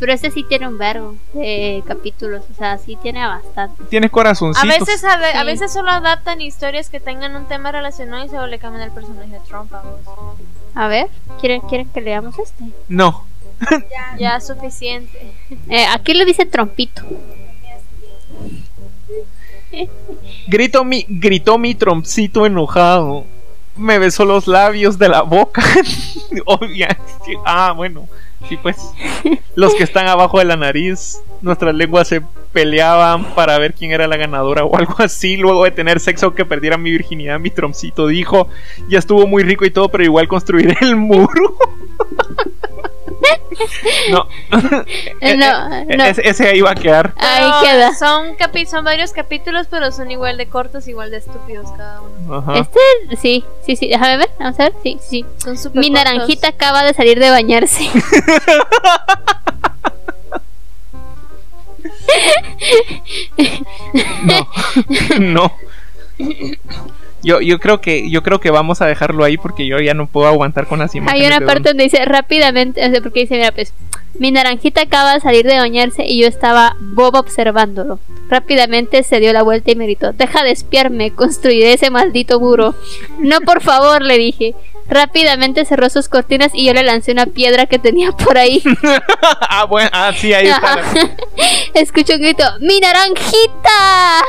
pero 0.00 0.12
este 0.12 0.30
sí 0.30 0.44
tiene 0.48 0.68
un 0.68 0.78
vergo 0.78 1.14
de 1.34 1.82
capítulos, 1.86 2.44
o 2.50 2.54
sea, 2.54 2.78
sí 2.78 2.96
tiene 3.02 3.26
bastante. 3.26 3.82
Tiene 3.84 4.06
A 4.06 4.10
corazoncitos. 4.10 4.78
veces, 4.86 5.04
a, 5.04 5.16
ve- 5.18 5.32
a 5.32 5.40
Sí. 5.40 5.46
veces 5.46 5.72
solo 5.72 5.90
adaptan 5.90 6.40
historias 6.40 6.88
que 6.90 7.00
tengan 7.00 7.34
un 7.36 7.46
tema 7.46 7.72
relacionado 7.72 8.24
y 8.24 8.28
solo 8.28 8.46
le 8.46 8.58
cambian 8.58 8.84
el 8.84 8.90
personaje 8.92 9.30
de 9.32 9.40
Trump 9.40 9.72
a 9.74 9.82
vos. 9.82 10.00
A 10.74 10.86
ver, 10.88 11.08
¿quieren, 11.40 11.60
quieren 11.62 11.88
que 11.88 12.00
leamos 12.00 12.38
este? 12.38 12.64
No. 12.88 13.24
Ya 14.18 14.40
suficiente. 14.40 15.32
Eh, 15.68 15.84
aquí 15.86 16.14
le 16.14 16.24
dice 16.24 16.46
Trompito. 16.46 17.02
Gritó 20.46 20.84
mi, 20.84 21.04
gritó 21.08 21.58
mi 21.58 21.74
trompcito 21.74 22.46
enojado. 22.46 23.24
Me 23.78 23.98
besó 23.98 24.24
los 24.24 24.46
labios 24.46 24.98
de 24.98 25.08
la 25.08 25.22
boca. 25.22 25.62
Obvia. 26.46 26.98
Ah, 27.44 27.72
bueno. 27.72 28.08
Sí, 28.48 28.56
pues. 28.56 28.76
Los 29.54 29.74
que 29.74 29.84
están 29.84 30.08
abajo 30.08 30.38
de 30.38 30.44
la 30.44 30.56
nariz. 30.56 31.20
Nuestras 31.40 31.74
lenguas 31.74 32.08
se 32.08 32.20
peleaban 32.52 33.24
para 33.34 33.58
ver 33.58 33.74
quién 33.74 33.92
era 33.92 34.08
la 34.08 34.16
ganadora 34.16 34.64
o 34.64 34.76
algo 34.76 34.96
así. 34.98 35.36
Luego 35.36 35.64
de 35.64 35.70
tener 35.70 36.00
sexo 36.00 36.34
que 36.34 36.44
perdiera 36.44 36.76
mi 36.76 36.90
virginidad, 36.90 37.38
mi 37.38 37.50
trompcito 37.50 38.06
dijo. 38.06 38.48
Ya 38.88 38.98
estuvo 38.98 39.26
muy 39.26 39.42
rico 39.42 39.64
y 39.64 39.70
todo, 39.70 39.88
pero 39.88 40.04
igual 40.04 40.28
construiré 40.28 40.76
el 40.80 40.96
muro. 40.96 41.56
no. 44.10 44.28
No, 44.50 44.84
Eh, 45.20 45.36
no. 45.36 46.04
Ese, 46.04 46.28
ese 46.28 46.48
ahí 46.48 46.60
va 46.60 46.70
a 46.72 46.74
quedar. 46.74 47.12
Ahí 47.16 47.50
queda. 47.62 47.94
Son, 47.94 48.36
capi- 48.36 48.66
son 48.66 48.84
varios 48.84 49.12
capítulos, 49.12 49.66
pero 49.70 49.90
son 49.92 50.10
igual 50.10 50.36
de 50.36 50.46
cortos, 50.48 50.86
igual 50.88 51.10
de 51.10 51.18
estúpidos 51.18 51.70
cada 51.72 52.00
uno. 52.00 52.36
Ajá. 52.38 52.58
Este, 52.58 52.80
sí, 53.20 53.44
sí, 53.66 53.76
sí, 53.76 53.88
déjame 53.88 54.16
ver, 54.18 54.30
vamos 54.38 54.58
a 54.60 54.64
ver, 54.64 54.72
sí, 54.82 54.98
sí. 55.06 55.24
Son 55.38 55.54
Mi 55.74 55.88
cortos. 55.88 55.90
naranjita 55.90 56.48
acaba 56.48 56.82
de 56.84 56.94
salir 56.94 57.18
de 57.18 57.30
bañarse. 57.30 57.88
No, 64.24 64.48
no. 65.18 65.52
Yo, 67.22 67.40
yo 67.40 67.58
creo 67.58 67.80
que 67.80 68.10
yo 68.10 68.22
creo 68.22 68.40
que 68.40 68.50
vamos 68.50 68.80
a 68.80 68.86
dejarlo 68.86 69.24
ahí 69.24 69.36
porque 69.36 69.66
yo 69.66 69.78
ya 69.80 69.94
no 69.94 70.06
puedo 70.06 70.28
aguantar 70.28 70.66
con 70.66 70.78
las 70.78 70.94
imágenes. 70.94 71.20
Hay 71.20 71.26
una 71.36 71.44
parte 71.44 71.62
Don- 71.62 71.76
donde 71.76 71.84
dice 71.84 72.04
rápidamente, 72.04 72.86
o 72.86 72.90
sea, 72.90 73.00
porque 73.00 73.20
dice, 73.20 73.36
mira, 73.36 73.52
pues, 73.52 73.72
mi 74.18 74.30
naranjita 74.30 74.82
acaba 74.82 75.14
de 75.14 75.20
salir 75.20 75.46
de 75.46 75.56
bañarse 75.58 76.04
y 76.04 76.20
yo 76.20 76.26
estaba 76.28 76.76
boba 76.80 77.20
observándolo. 77.20 77.98
Rápidamente 78.28 79.02
se 79.02 79.20
dio 79.20 79.32
la 79.32 79.42
vuelta 79.42 79.70
y 79.70 79.76
me 79.76 79.84
gritó, 79.84 80.12
deja 80.12 80.42
de 80.44 80.50
espiarme, 80.52 81.10
construiré 81.12 81.72
ese 81.72 81.90
maldito 81.90 82.40
muro. 82.40 82.74
No, 83.18 83.40
por 83.40 83.62
favor, 83.62 84.02
le 84.02 84.18
dije. 84.18 84.54
Rápidamente 84.90 85.66
cerró 85.66 85.90
sus 85.90 86.08
cortinas 86.08 86.50
y 86.54 86.64
yo 86.64 86.72
le 86.72 86.82
lancé 86.82 87.12
una 87.12 87.26
piedra 87.26 87.66
que 87.66 87.78
tenía 87.78 88.10
por 88.12 88.38
ahí. 88.38 88.62
ah, 89.50 89.66
bueno, 89.66 89.90
ah, 89.92 90.12
sí, 90.16 90.32
ahí 90.32 90.46
está. 90.46 90.78
Escucho 91.74 92.14
un 92.14 92.22
grito, 92.22 92.42
¡mi 92.60 92.80
naranjita! 92.80 94.22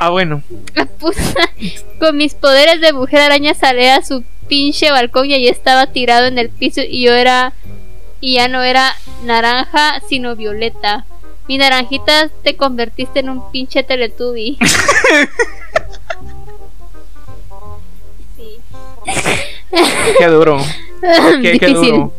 Ah, 0.00 0.08
bueno. 0.08 0.42
La 0.74 0.86
puta. 0.86 1.20
Con 1.98 2.16
mis 2.16 2.32
poderes 2.34 2.80
de 2.80 2.94
mujer 2.94 3.20
araña 3.20 3.52
salí 3.52 3.84
a 3.86 4.02
su 4.02 4.24
pinche 4.48 4.90
balcón 4.90 5.26
y 5.30 5.34
allí 5.34 5.46
estaba 5.48 5.86
tirado 5.88 6.26
en 6.26 6.38
el 6.38 6.48
piso 6.48 6.80
y 6.80 7.04
yo 7.04 7.12
era 7.12 7.52
y 8.20 8.34
ya 8.36 8.48
no 8.48 8.62
era 8.62 8.94
naranja 9.24 10.00
sino 10.08 10.36
violeta. 10.36 11.04
Mi 11.48 11.58
naranjita 11.58 12.30
te 12.42 12.56
convertiste 12.56 13.20
en 13.20 13.28
un 13.28 13.52
pinche 13.52 13.82
teletubby. 13.82 14.56
sí. 18.36 18.58
Qué 20.18 20.26
duro. 20.28 20.64
Qué, 21.42 21.58
duro. 21.74 22.12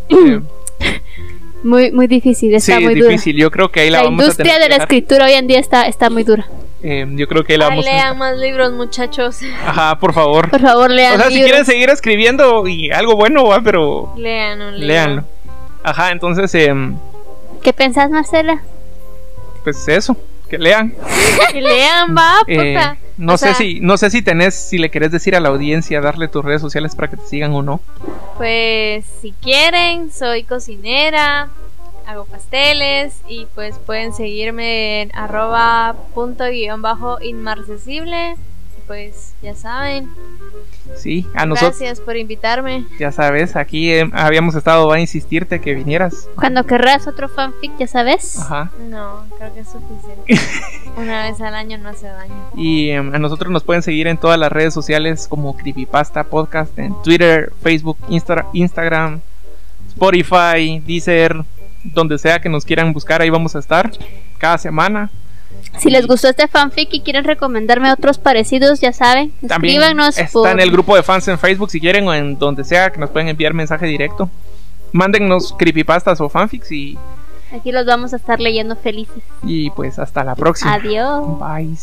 Muy 1.64 1.92
muy 1.92 2.06
difícil, 2.08 2.50
sí, 2.52 2.56
está 2.56 2.80
muy 2.80 2.94
dura. 2.96 3.08
difícil. 3.10 3.36
Yo 3.38 3.50
creo 3.50 3.72
que 3.72 3.80
ahí 3.82 3.90
la, 3.90 4.00
La 4.00 4.04
vamos 4.04 4.20
a 4.20 4.24
industria 4.26 4.54
tener 4.54 4.60
de 4.60 4.66
que 4.66 4.70
la 4.70 4.76
dejar. 4.76 4.88
escritura 4.88 5.26
hoy 5.26 5.34
en 5.34 5.48
día 5.48 5.60
está, 5.60 5.88
está 5.88 6.10
muy 6.12 6.24
dura. 6.24 6.48
Eh, 6.84 7.06
yo 7.12 7.28
creo 7.28 7.44
que 7.44 7.58
la 7.58 7.66
Ay, 7.66 7.70
vamos 7.72 7.86
a 7.86 7.90
lean 7.92 8.18
más 8.18 8.38
libros, 8.38 8.72
muchachos. 8.74 9.40
Ajá, 9.66 10.00
por 10.00 10.14
favor. 10.14 10.50
Por 10.50 10.62
favor, 10.62 10.90
lean 10.90 11.14
O 11.14 11.18
sea, 11.18 11.28
si 11.28 11.34
libros. 11.36 11.50
quieren 11.50 11.66
seguir 11.66 11.90
escribiendo 11.90 12.68
y 12.68 12.90
algo 12.92 13.16
bueno, 13.16 13.46
va, 13.46 13.62
pero 13.62 14.14
Lean 14.18 14.60
un 14.62 14.72
libro. 14.74 14.88
léanlo. 14.88 15.24
Ajá, 15.84 16.12
entonces, 16.12 16.54
em, 16.56 16.96
¿Qué 17.62 17.74
pensás, 17.74 18.10
Marcela? 18.10 18.62
pues 19.64 19.88
eso, 19.88 20.18
que 20.50 20.58
lean. 20.58 20.94
Que 21.52 21.62
lean, 21.62 22.16
va, 22.18 22.40
Eh, 22.48 22.74
puta. 22.74 22.98
no 23.18 23.34
O 23.34 23.38
sé 23.38 23.46
sea, 23.48 23.54
si 23.56 23.80
no 23.80 23.96
sé 23.98 24.10
si 24.10 24.24
tenés 24.24 24.56
si 24.56 24.80
le 24.80 24.90
querés 24.90 25.12
decir 25.12 25.36
a 25.36 25.40
la 25.40 25.50
audiencia 25.50 26.02
darle 26.02 26.28
tus 26.28 26.44
redes 26.44 26.62
sociales 26.62 26.96
para 26.96 27.10
que 27.12 27.18
te 27.18 27.28
sigan 27.28 27.54
o 27.54 27.62
no. 27.62 27.80
Pues 28.38 29.06
si 29.22 29.34
quieren, 29.34 30.12
soy 30.12 30.44
cocinera, 30.44 31.50
hago 32.06 32.26
pasteles 32.26 33.14
y 33.28 33.48
pues 33.56 33.78
pueden 33.80 34.14
seguirme 34.14 35.02
en 35.04 35.12
arroba 35.16 35.96
punto 36.14 36.46
guion 36.50 36.82
bajo 36.82 37.22
inmarcesible. 37.22 38.36
Pues 38.88 39.36
ya 39.42 39.56
saben. 39.56 40.10
Sí, 40.98 41.26
a 41.34 41.46
nosotros 41.46 41.78
Gracias 41.80 42.02
por 42.02 42.18
invitarme. 42.18 42.84
ya 43.00 43.14
sabes, 43.14 43.56
aquí 43.56 43.94
em, 43.94 44.12
habíamos 44.14 44.54
estado 44.56 44.92
a 44.92 45.00
insistirte 45.00 45.62
que 45.62 45.76
vinieras. 45.76 46.28
Cuando 46.36 46.66
querrás 46.66 47.08
otro 47.08 47.30
fanfic, 47.30 47.72
ya 47.78 47.88
sabes. 47.88 48.38
Ajá. 48.40 48.70
No, 48.90 49.24
creo 49.38 49.54
que 49.54 49.62
es 49.62 49.68
suficiente. 49.70 50.36
Una 50.98 51.24
vez 51.24 51.40
al 51.40 51.56
año 51.56 51.78
no 51.78 51.88
hace 51.90 52.08
daño. 52.08 52.34
Y 52.58 52.90
em, 52.90 53.16
a 53.16 53.20
nosotros 53.20 53.50
nos 53.50 53.64
pueden 53.64 53.82
seguir 53.82 54.08
en 54.08 54.18
todas 54.18 54.38
las 54.38 54.52
redes 54.52 54.74
sociales 54.74 55.28
como 55.30 55.56
Creepypasta 55.56 56.26
Podcast, 56.26 56.78
en 56.78 56.94
Twitter, 57.02 57.54
Facebook, 57.64 57.98
Insta- 58.10 58.48
Instagram, 58.52 59.22
Spotify, 59.90 60.82
Deezer, 60.86 61.44
donde 61.84 62.18
sea 62.18 62.40
que 62.40 62.50
nos 62.50 62.66
quieran 62.66 62.94
buscar, 62.94 63.22
ahí 63.22 63.30
vamos 63.30 63.56
a 63.56 63.60
estar 63.60 63.92
cada 64.38 64.58
semana. 64.58 65.10
Si 65.80 65.90
les 65.90 66.08
gustó 66.08 66.30
este 66.30 66.48
fanfic 66.48 66.90
y 66.94 67.02
quieren 67.02 67.24
recomendarme 67.24 67.92
otros 67.92 68.18
parecidos, 68.18 68.80
ya 68.80 68.94
saben, 68.94 69.32
También 69.48 69.76
escríbanos 69.82 70.18
está 70.18 70.32
por- 70.32 70.50
en 70.50 70.60
el 70.60 70.72
grupo 70.72 70.96
de 70.96 71.04
fans 71.04 71.28
en 71.28 71.38
Facebook 71.38 71.70
si 71.72 71.80
quieren 71.80 72.08
o 72.08 72.14
en 72.14 72.38
donde 72.40 72.64
sea 72.64 72.90
que 72.92 73.00
nos 73.00 73.10
pueden 73.10 73.28
enviar 73.30 73.54
mensaje 73.54 73.86
directo. 73.86 74.30
Mándennos 74.94 75.54
creepypastas 75.58 76.20
o 76.22 76.30
fanfics 76.30 76.72
y, 76.72 76.98
Aquí 77.54 77.72
los 77.74 77.86
vamos 77.86 78.14
a 78.14 78.16
estar 78.16 78.40
leyendo 78.40 78.76
felices. 78.78 79.24
y 79.44 79.70
pues 79.72 80.00
hasta 80.00 80.24
la 80.24 80.36
próxima. 80.36 80.74
Adiós. 80.74 81.24
Bye. 81.40 81.78